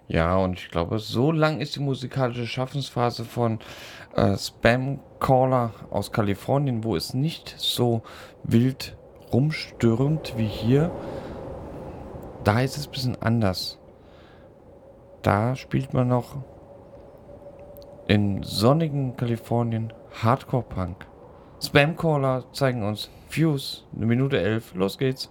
Ja, 0.08 0.38
und 0.38 0.58
ich 0.58 0.70
glaube, 0.70 1.00
so 1.00 1.32
lang 1.32 1.60
ist 1.60 1.76
die 1.76 1.80
musikalische 1.80 2.46
Schaffensphase 2.46 3.26
von 3.26 3.58
äh, 4.16 4.34
Spam 4.38 5.00
Caller 5.20 5.74
aus 5.90 6.12
Kalifornien, 6.12 6.82
wo 6.82 6.96
es 6.96 7.12
nicht 7.12 7.54
so 7.58 8.00
wild 8.42 8.96
rumstürmt 9.30 10.32
wie 10.38 10.46
hier. 10.46 10.90
Da 12.42 12.62
ist 12.62 12.78
es 12.78 12.86
ein 12.86 12.92
bisschen 12.92 13.20
anders. 13.20 13.78
Da 15.20 15.56
spielt 15.56 15.92
man 15.92 16.08
noch 16.08 16.38
in 18.06 18.42
sonnigen 18.42 19.16
Kalifornien 19.16 19.92
Hardcore 20.22 20.64
Punk. 20.64 21.06
Spam 21.62 21.96
Caller 21.96 22.44
zeigen 22.52 22.82
uns 22.82 23.10
Fuse, 23.28 23.82
eine 23.96 24.06
Minute 24.06 24.38
elf. 24.40 24.74
Los 24.74 24.98
geht's. 24.98 25.30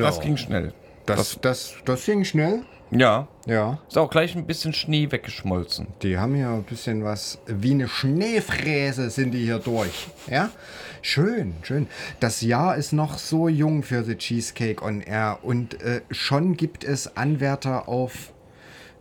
Na, 0.00 0.06
das 0.06 0.16
Ja. 0.18 0.22
ging 0.22 0.36
schnell. 0.36 0.72
Das, 1.06 1.38
das, 1.40 1.74
das 1.84 2.04
ging 2.06 2.24
schnell. 2.24 2.62
Ja. 2.90 3.26
Ja. 3.46 3.78
Ist 3.88 3.98
auch 3.98 4.08
gleich 4.10 4.36
ein 4.36 4.46
bisschen 4.46 4.72
Schnee 4.72 5.10
weggeschmolzen. 5.10 5.88
Die 6.02 6.16
haben 6.18 6.34
hier 6.34 6.48
ein 6.48 6.62
bisschen 6.62 7.02
was, 7.04 7.38
wie 7.46 7.72
eine 7.72 7.88
Schneefräse 7.88 9.10
sind 9.10 9.32
die 9.32 9.44
hier 9.44 9.58
durch. 9.58 10.06
Ja? 10.30 10.50
Schön, 11.02 11.54
schön. 11.62 11.88
Das 12.20 12.40
Jahr 12.40 12.76
ist 12.76 12.92
noch 12.92 13.18
so 13.18 13.48
jung 13.48 13.82
für 13.82 14.04
The 14.04 14.16
Cheesecake 14.16 14.82
on 14.82 15.00
Air 15.00 15.38
und 15.42 15.82
äh, 15.82 16.02
schon 16.10 16.56
gibt 16.56 16.84
es 16.84 17.16
Anwärter 17.16 17.88
auf 17.88 18.32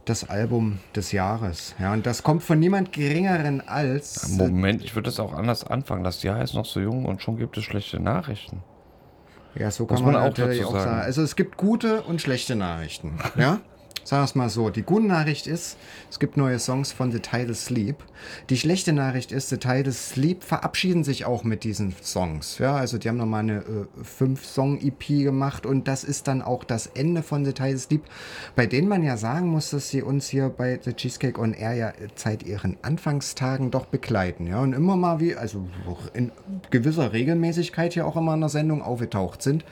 das 0.05 0.29
Album 0.29 0.79
des 0.95 1.13
Jahres. 1.13 1.75
Ja, 1.79 1.93
und 1.93 2.05
das 2.05 2.23
kommt 2.23 2.43
von 2.43 2.59
niemand 2.59 2.91
geringeren 2.91 3.61
als. 3.65 4.27
Moment, 4.29 4.83
ich 4.83 4.95
würde 4.95 5.05
das 5.09 5.19
auch 5.19 5.33
anders 5.33 5.63
anfangen. 5.65 6.03
Das 6.03 6.23
Jahr 6.23 6.41
ist 6.41 6.53
noch 6.55 6.65
so 6.65 6.81
jung 6.81 7.05
und 7.05 7.21
schon 7.21 7.37
gibt 7.37 7.57
es 7.57 7.63
schlechte 7.63 8.01
Nachrichten. 8.01 8.61
Ja, 9.56 9.72
so 9.72 9.86
kann 9.86 10.01
man, 10.04 10.14
man 10.14 10.22
auch 10.22 10.28
natürlich 10.28 10.60
dazu 10.60 10.70
auch 10.70 10.74
sagen. 10.74 10.89
sagen. 10.89 11.01
Also 11.01 11.22
es 11.22 11.36
gibt 11.36 11.58
gute 11.58 12.01
und 12.01 12.22
schlechte 12.22 12.56
Nachrichten. 12.56 13.20
Ja? 13.38 13.60
Sagen 14.06 14.22
wir 14.22 14.26
es 14.26 14.36
mal 14.36 14.49
so. 14.49 14.70
Die 14.70 14.82
gute 14.82 15.06
Nachricht 15.06 15.47
ist, 15.47 15.78
es 16.10 16.20
gibt 16.20 16.36
neue 16.36 16.60
Songs 16.60 16.91
von 16.91 17.12
The 17.12 17.20
Tidal 17.20 17.56
Sleep. 17.56 17.95
Die 18.49 18.58
schlechte 18.58 18.91
Nachricht 18.91 19.32
ist, 19.32 19.47
The 19.49 19.58
Tidal 19.58 19.93
Sleep 19.93 20.43
verabschieden 20.43 21.06
sich 21.06 21.26
auch 21.26 21.45
mit 21.45 21.64
diesen 21.64 21.95
Songs. 22.01 22.58
Ja, 22.58 22.76
also 22.76 22.97
die 22.97 23.08
haben 23.08 23.16
nochmal 23.16 23.41
eine 23.41 23.60
äh, 23.60 24.04
Fünf-Song-EP 24.04 25.24
gemacht 25.24 25.66
und 25.66 25.88
das 25.88 26.04
ist 26.04 26.28
dann 26.28 26.41
auch 26.41 26.66
das 26.66 26.88
Ende 26.88 27.24
von 27.24 27.45
The 27.45 27.54
Tidal 27.54 27.78
Sleep, 27.78 28.01
bei 28.58 28.66
denen 28.66 28.89
man 28.89 29.04
ja 29.04 29.16
sagen 29.16 29.47
muss, 29.47 29.70
dass 29.70 29.89
sie 29.89 30.01
uns 30.01 30.28
hier 30.28 30.49
bei 30.49 30.78
The 30.84 30.93
Cheesecake 30.93 31.39
on 31.39 31.54
Air 31.54 31.74
ja 31.74 31.93
seit 32.16 32.43
ihren 32.43 32.78
Anfangstagen 32.82 33.72
doch 33.72 33.86
begleiten. 33.86 34.47
Ja, 34.47 34.60
und 34.60 34.74
immer 34.74 34.97
mal 34.97 35.22
wie, 35.22 35.36
also 35.36 35.66
in 36.14 36.34
gewisser 36.72 37.14
Regelmäßigkeit 37.14 37.93
hier 37.93 38.06
auch 38.06 38.18
immer 38.18 38.34
in 38.34 38.41
der 38.41 38.49
Sendung 38.49 38.82
aufgetaucht 38.82 39.41
sind. 39.41 39.64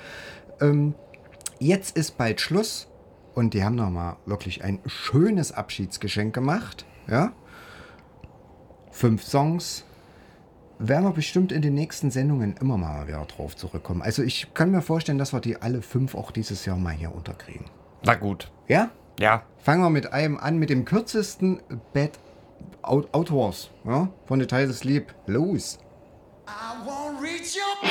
Jetzt 1.60 1.98
ist 1.98 2.18
bald 2.18 2.40
Schluss 2.40 2.88
und 3.34 3.54
die 3.54 3.64
haben 3.64 3.76
nochmal 3.76 4.18
wirklich 4.26 4.64
ein 4.64 4.80
schönes 4.86 5.52
Abschiedsgeschenk 5.52 6.34
gemacht. 6.34 6.86
Ja? 7.08 7.34
Fünf 8.92 9.24
Songs. 9.24 9.86
Werden 10.80 11.06
wir 11.06 11.12
bestimmt 11.12 11.52
in 11.52 11.62
den 11.62 11.76
nächsten 11.76 12.10
Sendungen 12.10 12.56
immer 12.58 12.76
mal 12.76 13.08
wieder 13.08 13.24
drauf 13.26 13.56
zurückkommen. 13.56 14.02
Also 14.02 14.24
ich 14.24 14.54
kann 14.56 14.72
mir 14.72 14.82
vorstellen, 14.82 15.20
dass 15.20 15.32
wir 15.32 15.40
die 15.40 15.62
alle 15.62 15.84
fünf 15.84 16.16
auch 16.16 16.32
dieses 16.32 16.66
Jahr 16.66 16.78
mal 16.78 16.94
hier 16.94 17.14
unterkriegen. 17.14 17.66
Na 18.04 18.16
gut. 18.16 18.52
Ja? 18.68 18.90
Ja. 19.20 19.44
Fangen 19.60 19.84
wir 19.84 19.92
mit 19.92 20.12
einem 20.12 20.38
an, 20.38 20.58
mit 20.58 20.72
dem 20.72 20.86
kürzesten 20.86 21.62
Bad 21.94 22.18
Out 22.82 23.14
Outdoors 23.14 23.70
ja? 23.86 24.10
von 24.26 24.40
The 24.40 24.48
Tidal 24.48 24.74
Sleep. 24.74 25.14
Los! 25.28 25.78
I 26.48 26.84
won't 26.84 27.22
reach 27.22 27.56
your 27.56 27.91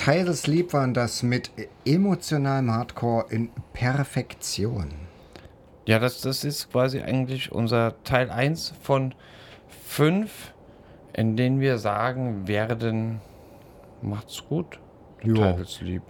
Title 0.00 0.32
Sleep 0.32 0.72
waren 0.72 0.94
das 0.94 1.22
mit 1.22 1.50
emotionalem 1.84 2.72
Hardcore 2.72 3.26
in 3.28 3.50
Perfektion. 3.74 4.88
Ja, 5.84 5.98
das, 5.98 6.22
das 6.22 6.42
ist 6.42 6.72
quasi 6.72 7.02
eigentlich 7.02 7.52
unser 7.52 8.02
Teil 8.02 8.30
1 8.30 8.72
von 8.80 9.14
5, 9.84 10.54
in 11.12 11.36
denen 11.36 11.60
wir 11.60 11.76
sagen 11.76 12.48
werden, 12.48 13.20
macht's 14.00 14.42
gut. 14.48 14.80
Ja. 15.22 15.54
Lieb. 15.80 16.02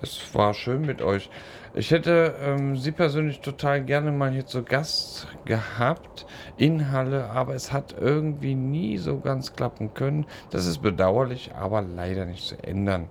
Es 0.00 0.32
war 0.32 0.54
schön 0.54 0.82
mit 0.82 1.02
euch. 1.02 1.28
Ich 1.76 1.90
hätte 1.90 2.36
ähm, 2.40 2.76
Sie 2.76 2.92
persönlich 2.92 3.40
total 3.40 3.82
gerne 3.82 4.12
mal 4.12 4.30
hier 4.30 4.46
zu 4.46 4.62
Gast 4.62 5.26
gehabt 5.44 6.24
in 6.56 6.92
Halle, 6.92 7.30
aber 7.30 7.56
es 7.56 7.72
hat 7.72 7.96
irgendwie 8.00 8.54
nie 8.54 8.96
so 8.96 9.18
ganz 9.18 9.54
klappen 9.54 9.92
können. 9.92 10.24
Das 10.50 10.66
ist 10.66 10.78
bedauerlich, 10.82 11.50
aber 11.52 11.82
leider 11.82 12.26
nicht 12.26 12.44
zu 12.44 12.62
ändern. 12.62 13.08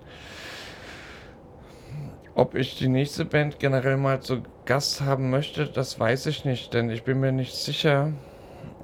Ob 2.36 2.55
ich 2.55 2.78
die 2.78 2.88
nächste 2.88 3.26
Band 3.26 3.59
generell 3.59 3.97
mal 3.97 4.22
zu 4.22 4.43
Gast 4.66 5.01
haben 5.01 5.30
möchte, 5.30 5.68
das 5.68 5.99
weiß 5.99 6.28
ich 6.28 6.45
nicht, 6.45 6.74
denn 6.74 6.89
ich 6.89 7.03
bin 7.03 7.20
mir 7.20 7.34
nicht 7.34 7.55
sicher, 7.55 8.14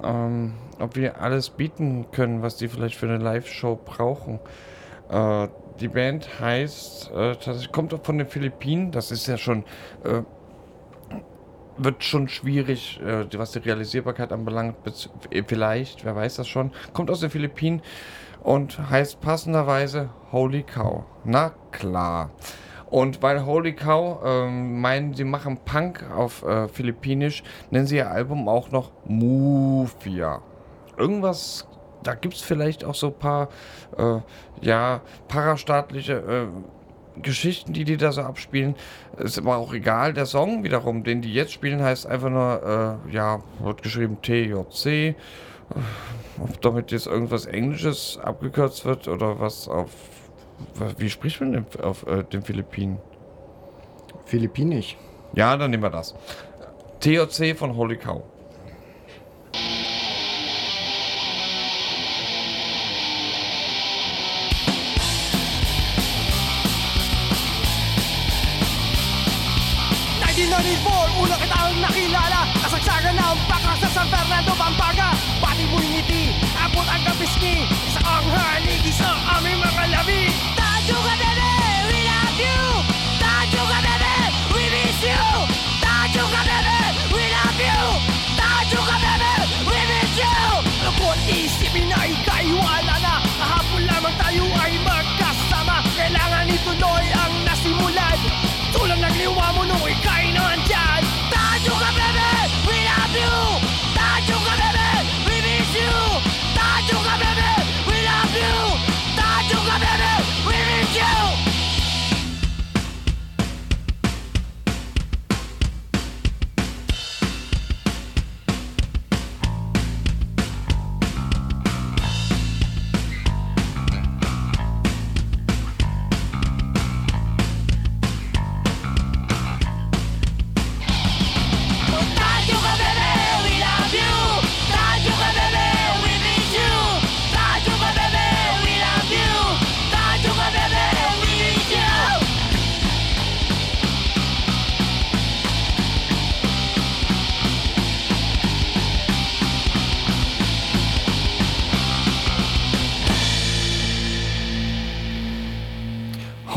ähm, 0.04 0.52
ob 0.78 0.94
wir 0.94 1.22
alles 1.22 1.48
bieten 1.48 2.06
können, 2.12 2.42
was 2.42 2.58
die 2.58 2.68
vielleicht 2.68 2.96
für 2.96 3.06
eine 3.06 3.16
Live-Show 3.16 3.80
brauchen. 3.82 4.40
Äh, 5.08 5.48
die 5.80 5.88
Band 5.88 6.40
heißt, 6.40 7.10
äh, 7.10 7.34
tatsächlich 7.34 7.72
kommt 7.72 7.94
von 8.04 8.18
den 8.18 8.26
Philippinen, 8.26 8.90
das 8.92 9.10
ist 9.10 9.26
ja 9.26 9.38
schon, 9.38 9.64
äh, 10.04 10.22
wird 11.78 12.04
schon 12.04 12.28
schwierig, 12.28 13.00
äh, 13.00 13.26
was 13.38 13.52
die 13.52 13.60
Realisierbarkeit 13.60 14.32
anbelangt, 14.32 14.76
äh, 15.30 15.42
vielleicht, 15.46 16.04
wer 16.04 16.14
weiß 16.14 16.36
das 16.36 16.48
schon, 16.48 16.72
kommt 16.92 17.10
aus 17.10 17.20
den 17.20 17.30
Philippinen 17.30 17.82
und 18.42 18.90
heißt 18.90 19.20
passenderweise 19.20 20.10
Holy 20.32 20.62
Cow. 20.62 21.04
Na 21.24 21.52
klar. 21.70 22.30
Und 22.90 23.22
weil 23.22 23.46
Holy 23.46 23.74
Cow 23.74 24.20
ähm, 24.24 24.80
meinen, 24.80 25.14
sie 25.14 25.24
machen 25.24 25.58
Punk 25.64 26.04
auf 26.10 26.42
äh, 26.42 26.66
Philippinisch, 26.68 27.44
nennen 27.70 27.86
sie 27.86 27.96
ihr 27.96 28.10
Album 28.10 28.48
auch 28.48 28.70
noch 28.72 28.90
Mufia. 29.04 30.42
Irgendwas, 30.96 31.68
da 32.02 32.14
gibt 32.14 32.34
es 32.34 32.42
vielleicht 32.42 32.84
auch 32.84 32.96
so 32.96 33.08
ein 33.08 33.18
paar, 33.18 33.48
äh, 33.96 34.18
ja, 34.60 35.00
parastaatliche 35.28 36.14
äh, 36.14 37.20
Geschichten, 37.22 37.72
die 37.72 37.84
die 37.84 37.96
da 37.96 38.12
so 38.12 38.22
abspielen. 38.22 38.74
Ist 39.18 39.38
aber 39.38 39.56
auch 39.56 39.72
egal. 39.72 40.12
Der 40.12 40.26
Song 40.26 40.64
wiederum, 40.64 41.04
den 41.04 41.22
die 41.22 41.32
jetzt 41.32 41.52
spielen, 41.52 41.82
heißt 41.82 42.06
einfach 42.06 42.30
nur, 42.30 43.00
äh, 43.08 43.12
ja, 43.12 43.42
wird 43.60 43.82
geschrieben 43.82 44.18
TJC. 44.22 45.14
Ob 46.40 46.60
damit 46.62 46.90
jetzt 46.90 47.06
irgendwas 47.06 47.46
Englisches 47.46 48.18
abgekürzt 48.22 48.84
wird 48.84 49.08
oder 49.08 49.40
was 49.40 49.68
auf. 49.68 49.90
Wie 50.98 51.08
spricht 51.08 51.40
man 51.40 51.52
denn 51.52 51.66
auf 51.82 52.06
äh, 52.06 52.22
den 52.24 52.42
Philippinen? 52.42 52.98
Philippinisch. 54.24 54.96
Ja, 55.34 55.56
dann 55.56 55.70
nehmen 55.70 55.82
wir 55.82 55.90
das. 55.90 56.14
TOC 57.00 57.56
von 57.56 57.76
Holy 57.76 57.96
Cow. 57.96 58.22
Sa 74.40 74.56
Fernando, 74.56 74.56
Pampanga 74.56 75.10
Pati 75.40 75.64
mo'y 75.68 75.86
ngiti, 75.92 76.32
abot 76.56 76.86
ang 76.88 77.04
kapisngi 77.04 77.68
Isa 77.88 78.00
ang 78.00 78.24
haligi 78.24 78.92
sa 78.92 79.12
aming 79.36 79.60
mga 79.60 79.84
labi 79.92 80.49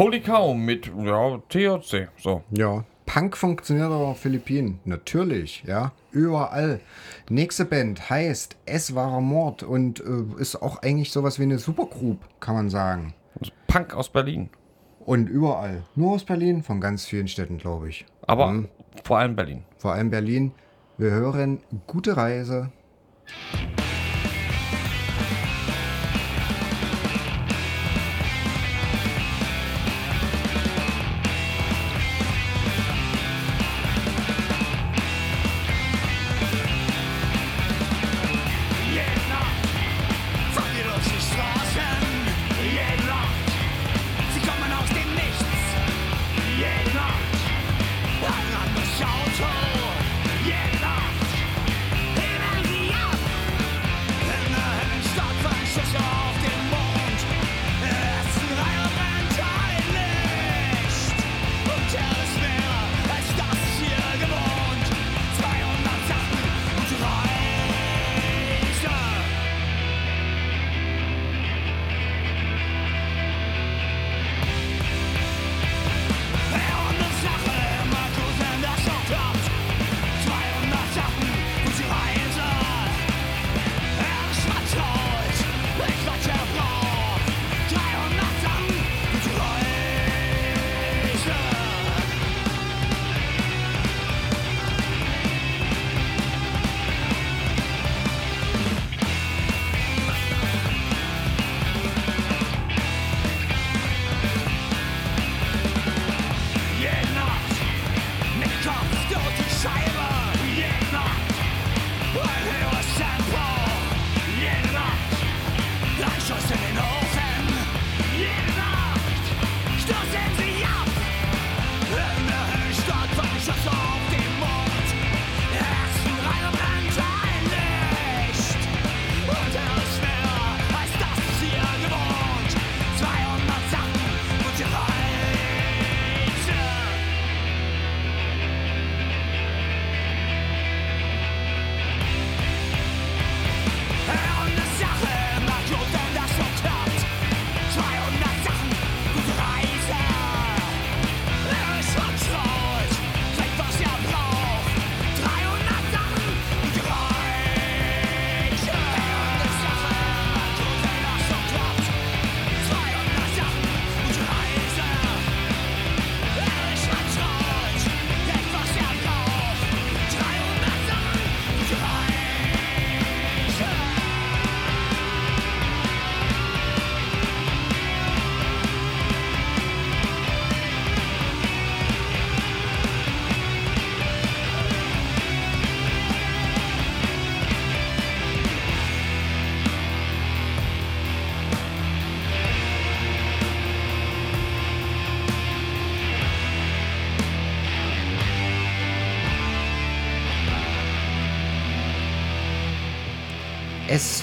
Holy 0.03 0.19
Cow 0.19 0.53
mit 0.53 0.91
ja, 1.01 1.37
TOC. 1.47 2.09
So. 2.17 2.43
Ja. 2.51 2.83
Punk 3.05 3.37
funktioniert 3.37 3.85
aber 3.85 4.07
auf 4.07 4.19
Philippinen. 4.19 4.81
Natürlich, 4.83 5.63
ja. 5.65 5.93
Überall. 6.11 6.81
Nächste 7.29 7.63
Band 7.63 8.09
heißt 8.09 8.57
Es 8.65 8.95
war 8.95 9.21
Mord 9.21 9.63
und 9.63 10.01
äh, 10.01 10.41
ist 10.41 10.61
auch 10.61 10.81
eigentlich 10.81 11.13
sowas 11.13 11.39
wie 11.39 11.43
eine 11.43 11.57
Supergroup, 11.57 12.19
kann 12.41 12.55
man 12.55 12.69
sagen. 12.69 13.13
Punk 13.67 13.93
aus 13.93 14.09
Berlin. 14.09 14.49
Und 15.05 15.29
überall. 15.29 15.83
Nur 15.95 16.15
aus 16.15 16.25
Berlin, 16.25 16.63
von 16.63 16.81
ganz 16.81 17.05
vielen 17.05 17.29
Städten, 17.29 17.57
glaube 17.57 17.87
ich. 17.87 18.05
Aber 18.27 18.65
vor 19.05 19.19
allem 19.19 19.37
Berlin. 19.37 19.63
Vor 19.77 19.93
allem 19.93 20.09
Berlin. 20.09 20.51
Wir 20.97 21.11
hören 21.11 21.61
Gute 21.87 22.17
Reise. 22.17 22.73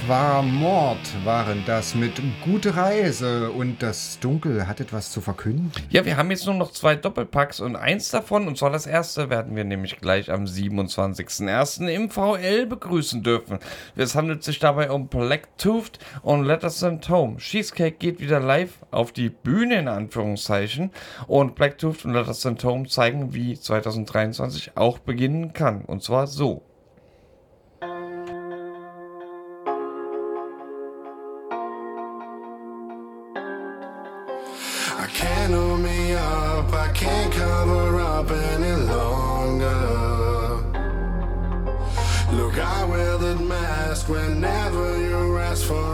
War 0.08 0.42
Mord, 0.42 0.98
waren 1.24 1.64
das 1.66 1.94
mit 1.94 2.20
Gute 2.44 2.76
Reise 2.76 3.50
und 3.50 3.82
das 3.82 4.18
Dunkel 4.20 4.66
hat 4.66 4.80
etwas 4.80 5.10
zu 5.10 5.20
verkünden. 5.20 5.72
Ja, 5.90 6.04
wir 6.04 6.16
haben 6.16 6.30
jetzt 6.30 6.46
nur 6.46 6.54
noch 6.54 6.72
zwei 6.72 6.96
Doppelpacks 6.96 7.60
und 7.60 7.76
eins 7.76 8.10
davon, 8.10 8.46
und 8.46 8.56
zwar 8.56 8.70
das 8.70 8.86
erste, 8.86 9.30
werden 9.30 9.56
wir 9.56 9.64
nämlich 9.64 10.00
gleich 10.00 10.30
am 10.30 10.44
27.01. 10.44 11.88
im 11.88 12.10
VL 12.10 12.66
begrüßen 12.66 13.22
dürfen. 13.22 13.58
Es 13.96 14.14
handelt 14.14 14.44
sich 14.44 14.58
dabei 14.58 14.90
um 14.90 15.08
Blacktooth 15.08 15.98
und 16.22 16.44
Letters 16.44 16.80
Sent 16.80 17.08
Home. 17.08 17.38
Cheesecake 17.38 17.96
geht 17.98 18.20
wieder 18.20 18.40
live 18.40 18.78
auf 18.90 19.12
die 19.12 19.30
Bühne 19.30 19.78
in 19.78 19.88
Anführungszeichen 19.88 20.90
und 21.26 21.54
Blacktooth 21.54 22.04
und 22.04 22.14
Letters 22.14 22.42
Sent 22.42 22.62
Home 22.64 22.86
zeigen, 22.86 23.34
wie 23.34 23.58
2023 23.58 24.76
auch 24.76 24.98
beginnen 24.98 25.52
kann. 25.52 25.84
Und 25.84 26.02
zwar 26.02 26.26
so. 26.26 26.62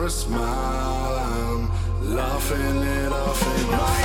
Smile. 0.08 1.16
I'm 1.18 2.14
laughing 2.14 2.82
it 2.82 3.12
off 3.12 3.42
in 3.42 3.70
your 3.70 3.95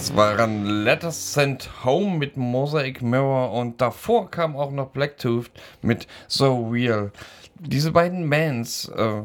Das 0.00 0.16
waren 0.16 0.64
Letters 0.64 1.34
Sent 1.34 1.84
Home 1.84 2.16
mit 2.16 2.38
Mosaic 2.38 3.02
Mirror 3.02 3.52
und 3.52 3.82
davor 3.82 4.30
kam 4.30 4.56
auch 4.56 4.70
noch 4.70 4.88
Blacktooth 4.88 5.50
mit 5.82 6.06
So 6.26 6.70
Real. 6.70 7.12
Diese 7.58 7.92
beiden 7.92 8.30
Bands, 8.30 8.90
äh, 8.96 9.20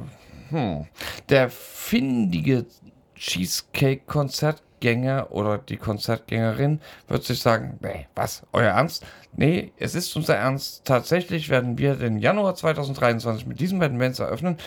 hm, 0.49 0.85
der 1.29 1.49
findige 1.49 2.65
Cheesecake-Konzertgänger 3.15 5.31
oder 5.31 5.59
die 5.59 5.77
Konzertgängerin 5.77 6.81
wird 7.07 7.23
sich 7.23 7.39
sagen, 7.39 7.79
nee, 7.81 8.07
was, 8.13 8.43
euer 8.51 8.71
Ernst? 8.71 9.05
Nee, 9.37 9.71
es 9.77 9.95
ist 9.95 10.13
unser 10.17 10.35
Ernst. 10.35 10.83
Tatsächlich 10.83 11.47
werden 11.47 11.77
wir 11.77 11.95
den 11.95 12.17
Januar 12.17 12.53
2023 12.53 13.47
mit 13.47 13.61
diesen 13.61 13.79
beiden 13.79 13.97
Bands 13.97 14.19
eröffnen 14.19 14.57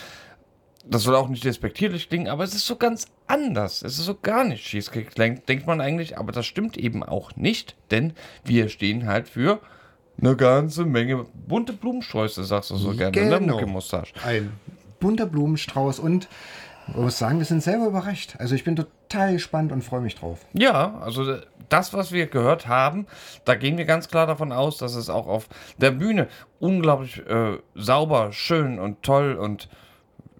das 0.89 1.03
soll 1.03 1.15
auch 1.15 1.29
nicht 1.29 1.43
despektierlich 1.43 2.09
klingen, 2.09 2.27
aber 2.27 2.43
es 2.43 2.55
ist 2.55 2.65
so 2.65 2.75
ganz 2.75 3.07
anders. 3.27 3.83
Es 3.83 3.99
ist 3.99 4.05
so 4.05 4.15
gar 4.15 4.43
nicht 4.43 4.63
Cheesecake, 4.65 5.13
denkt, 5.15 5.67
man 5.67 5.81
eigentlich, 5.81 6.17
aber 6.17 6.31
das 6.31 6.45
stimmt 6.45 6.77
eben 6.77 7.03
auch 7.03 7.35
nicht, 7.35 7.75
denn 7.91 8.13
wir 8.43 8.69
stehen 8.69 9.05
halt 9.05 9.29
für 9.29 9.59
eine 10.19 10.35
ganze 10.35 10.85
Menge 10.85 11.25
bunte 11.47 11.73
Blumensträuße, 11.73 12.43
sagst 12.43 12.71
du 12.71 12.77
so 12.77 12.93
gerne, 12.95 13.11
ne? 13.11 13.39
Genau. 13.39 13.53
Mucke 13.53 13.67
Mustache. 13.67 14.13
Ein 14.25 14.51
bunter 14.99 15.27
Blumenstrauß 15.27 15.99
und 15.99 16.27
ich 16.87 16.95
muss 16.95 17.19
sagen, 17.19 17.37
wir 17.37 17.45
sind 17.45 17.61
selber 17.61 17.85
überrascht. 17.85 18.35
Also 18.39 18.55
ich 18.55 18.63
bin 18.63 18.75
total 18.75 19.33
gespannt 19.33 19.71
und 19.71 19.83
freue 19.83 20.01
mich 20.01 20.15
drauf. 20.15 20.39
Ja, 20.53 20.99
also 21.01 21.37
das, 21.69 21.93
was 21.93 22.11
wir 22.11 22.25
gehört 22.25 22.67
haben, 22.67 23.05
da 23.45 23.53
gehen 23.53 23.77
wir 23.77 23.85
ganz 23.85 24.07
klar 24.07 24.25
davon 24.25 24.51
aus, 24.51 24.77
dass 24.77 24.95
es 24.95 25.09
auch 25.09 25.27
auf 25.27 25.47
der 25.77 25.91
Bühne 25.91 26.27
unglaublich 26.59 27.19
äh, 27.27 27.59
sauber, 27.75 28.33
schön 28.33 28.79
und 28.79 29.03
toll 29.03 29.33
und 29.35 29.69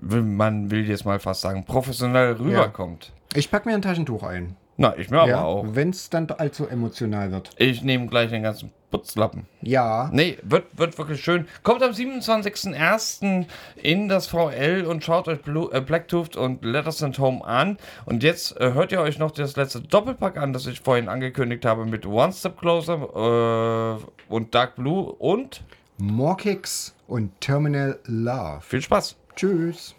man 0.01 0.71
will 0.71 0.87
jetzt 0.87 1.05
mal 1.05 1.19
fast 1.19 1.41
sagen, 1.41 1.65
professionell 1.65 2.33
rüberkommt. 2.33 3.11
Ich 3.33 3.51
packe 3.51 3.69
mir 3.69 3.75
ein 3.75 3.81
Taschentuch 3.81 4.23
ein. 4.23 4.55
Na, 4.81 4.97
ich 4.97 5.09
mir 5.09 5.19
aber 5.19 5.29
ja, 5.29 5.43
auch. 5.43 5.65
Wenn 5.67 5.89
es 5.89 6.09
dann 6.09 6.29
allzu 6.31 6.65
emotional 6.65 7.33
wird. 7.33 7.49
Ich 7.57 7.83
nehme 7.83 8.07
gleich 8.07 8.29
den 8.29 8.43
ganzen 8.43 8.71
Putzlappen. 8.91 9.45
Ja. 9.61 10.09
Nee, 10.13 10.37
wird, 10.41 10.65
wird 10.77 10.97
wirklich 10.97 11.21
schön. 11.21 11.47
Kommt 11.63 11.83
am 11.83 11.91
27.01. 11.91 13.45
in 13.75 14.07
das 14.07 14.27
VL 14.27 14.85
und 14.87 15.03
schaut 15.03 15.27
euch 15.27 15.41
Blue, 15.41 15.69
äh, 15.73 15.81
Blacktooth 15.81 16.37
und 16.37 16.63
Letters 16.63 17.03
and 17.03 17.19
Home 17.19 17.43
an. 17.43 17.77
Und 18.05 18.23
jetzt 18.23 18.59
äh, 18.59 18.73
hört 18.73 18.93
ihr 18.93 19.01
euch 19.01 19.19
noch 19.19 19.31
das 19.31 19.57
letzte 19.57 19.81
Doppelpack 19.81 20.37
an, 20.37 20.53
das 20.53 20.65
ich 20.65 20.79
vorhin 20.79 21.09
angekündigt 21.09 21.65
habe 21.65 21.85
mit 21.85 22.05
One 22.05 22.31
Step 22.31 22.57
Closer 22.57 23.99
äh, 23.99 24.33
und 24.33 24.55
Dark 24.55 24.75
Blue 24.77 25.11
und 25.11 25.61
Morkix 25.97 26.95
und 27.07 27.39
Terminal 27.41 27.99
Love. 28.05 28.61
viel 28.61 28.81
Spaß. 28.81 29.17
Tschüss. 29.39 29.95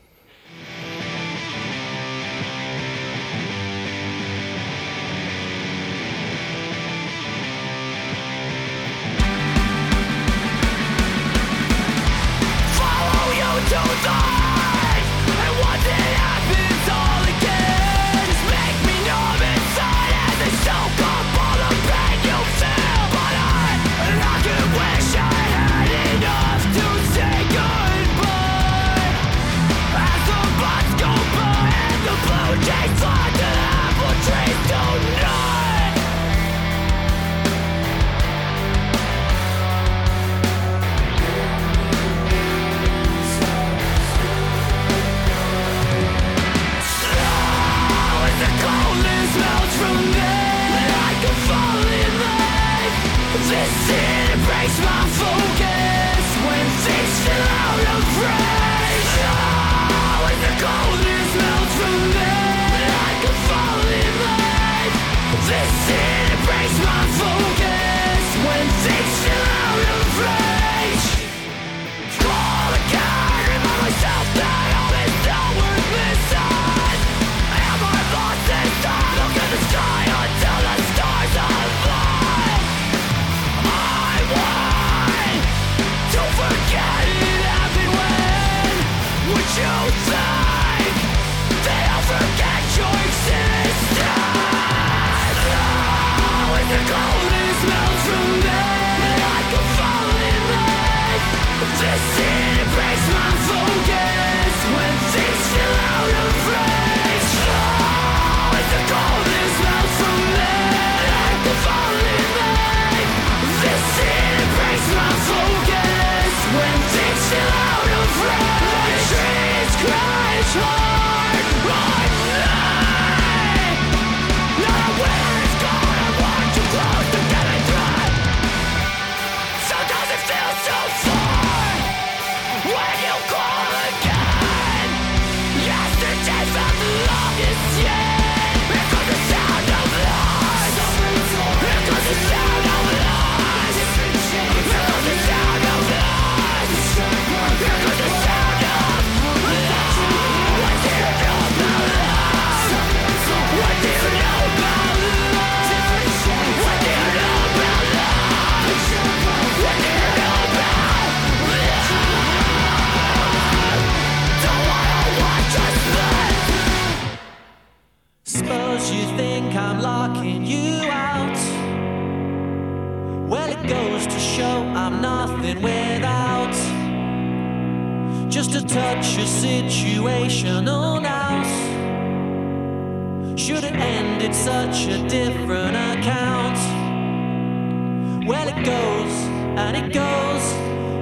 Goes 188.65 189.13
and 189.57 189.77
it 189.77 189.93
goes, 189.93 190.53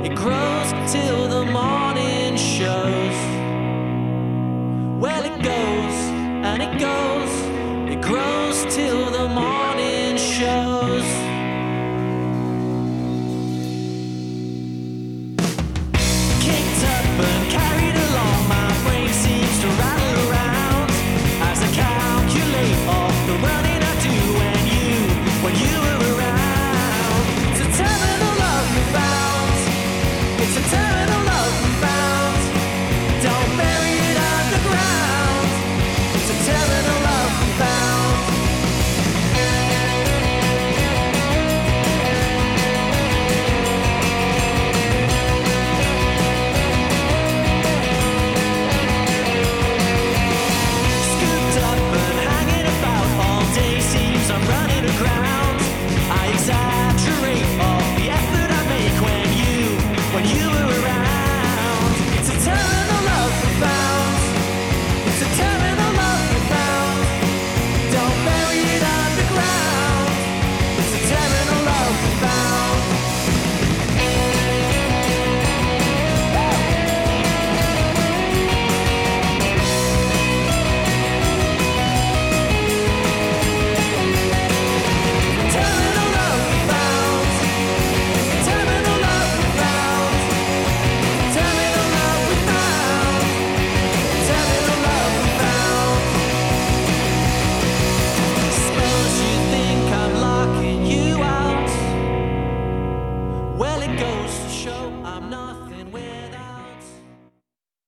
it 0.05 0.15
grows 0.15 0.58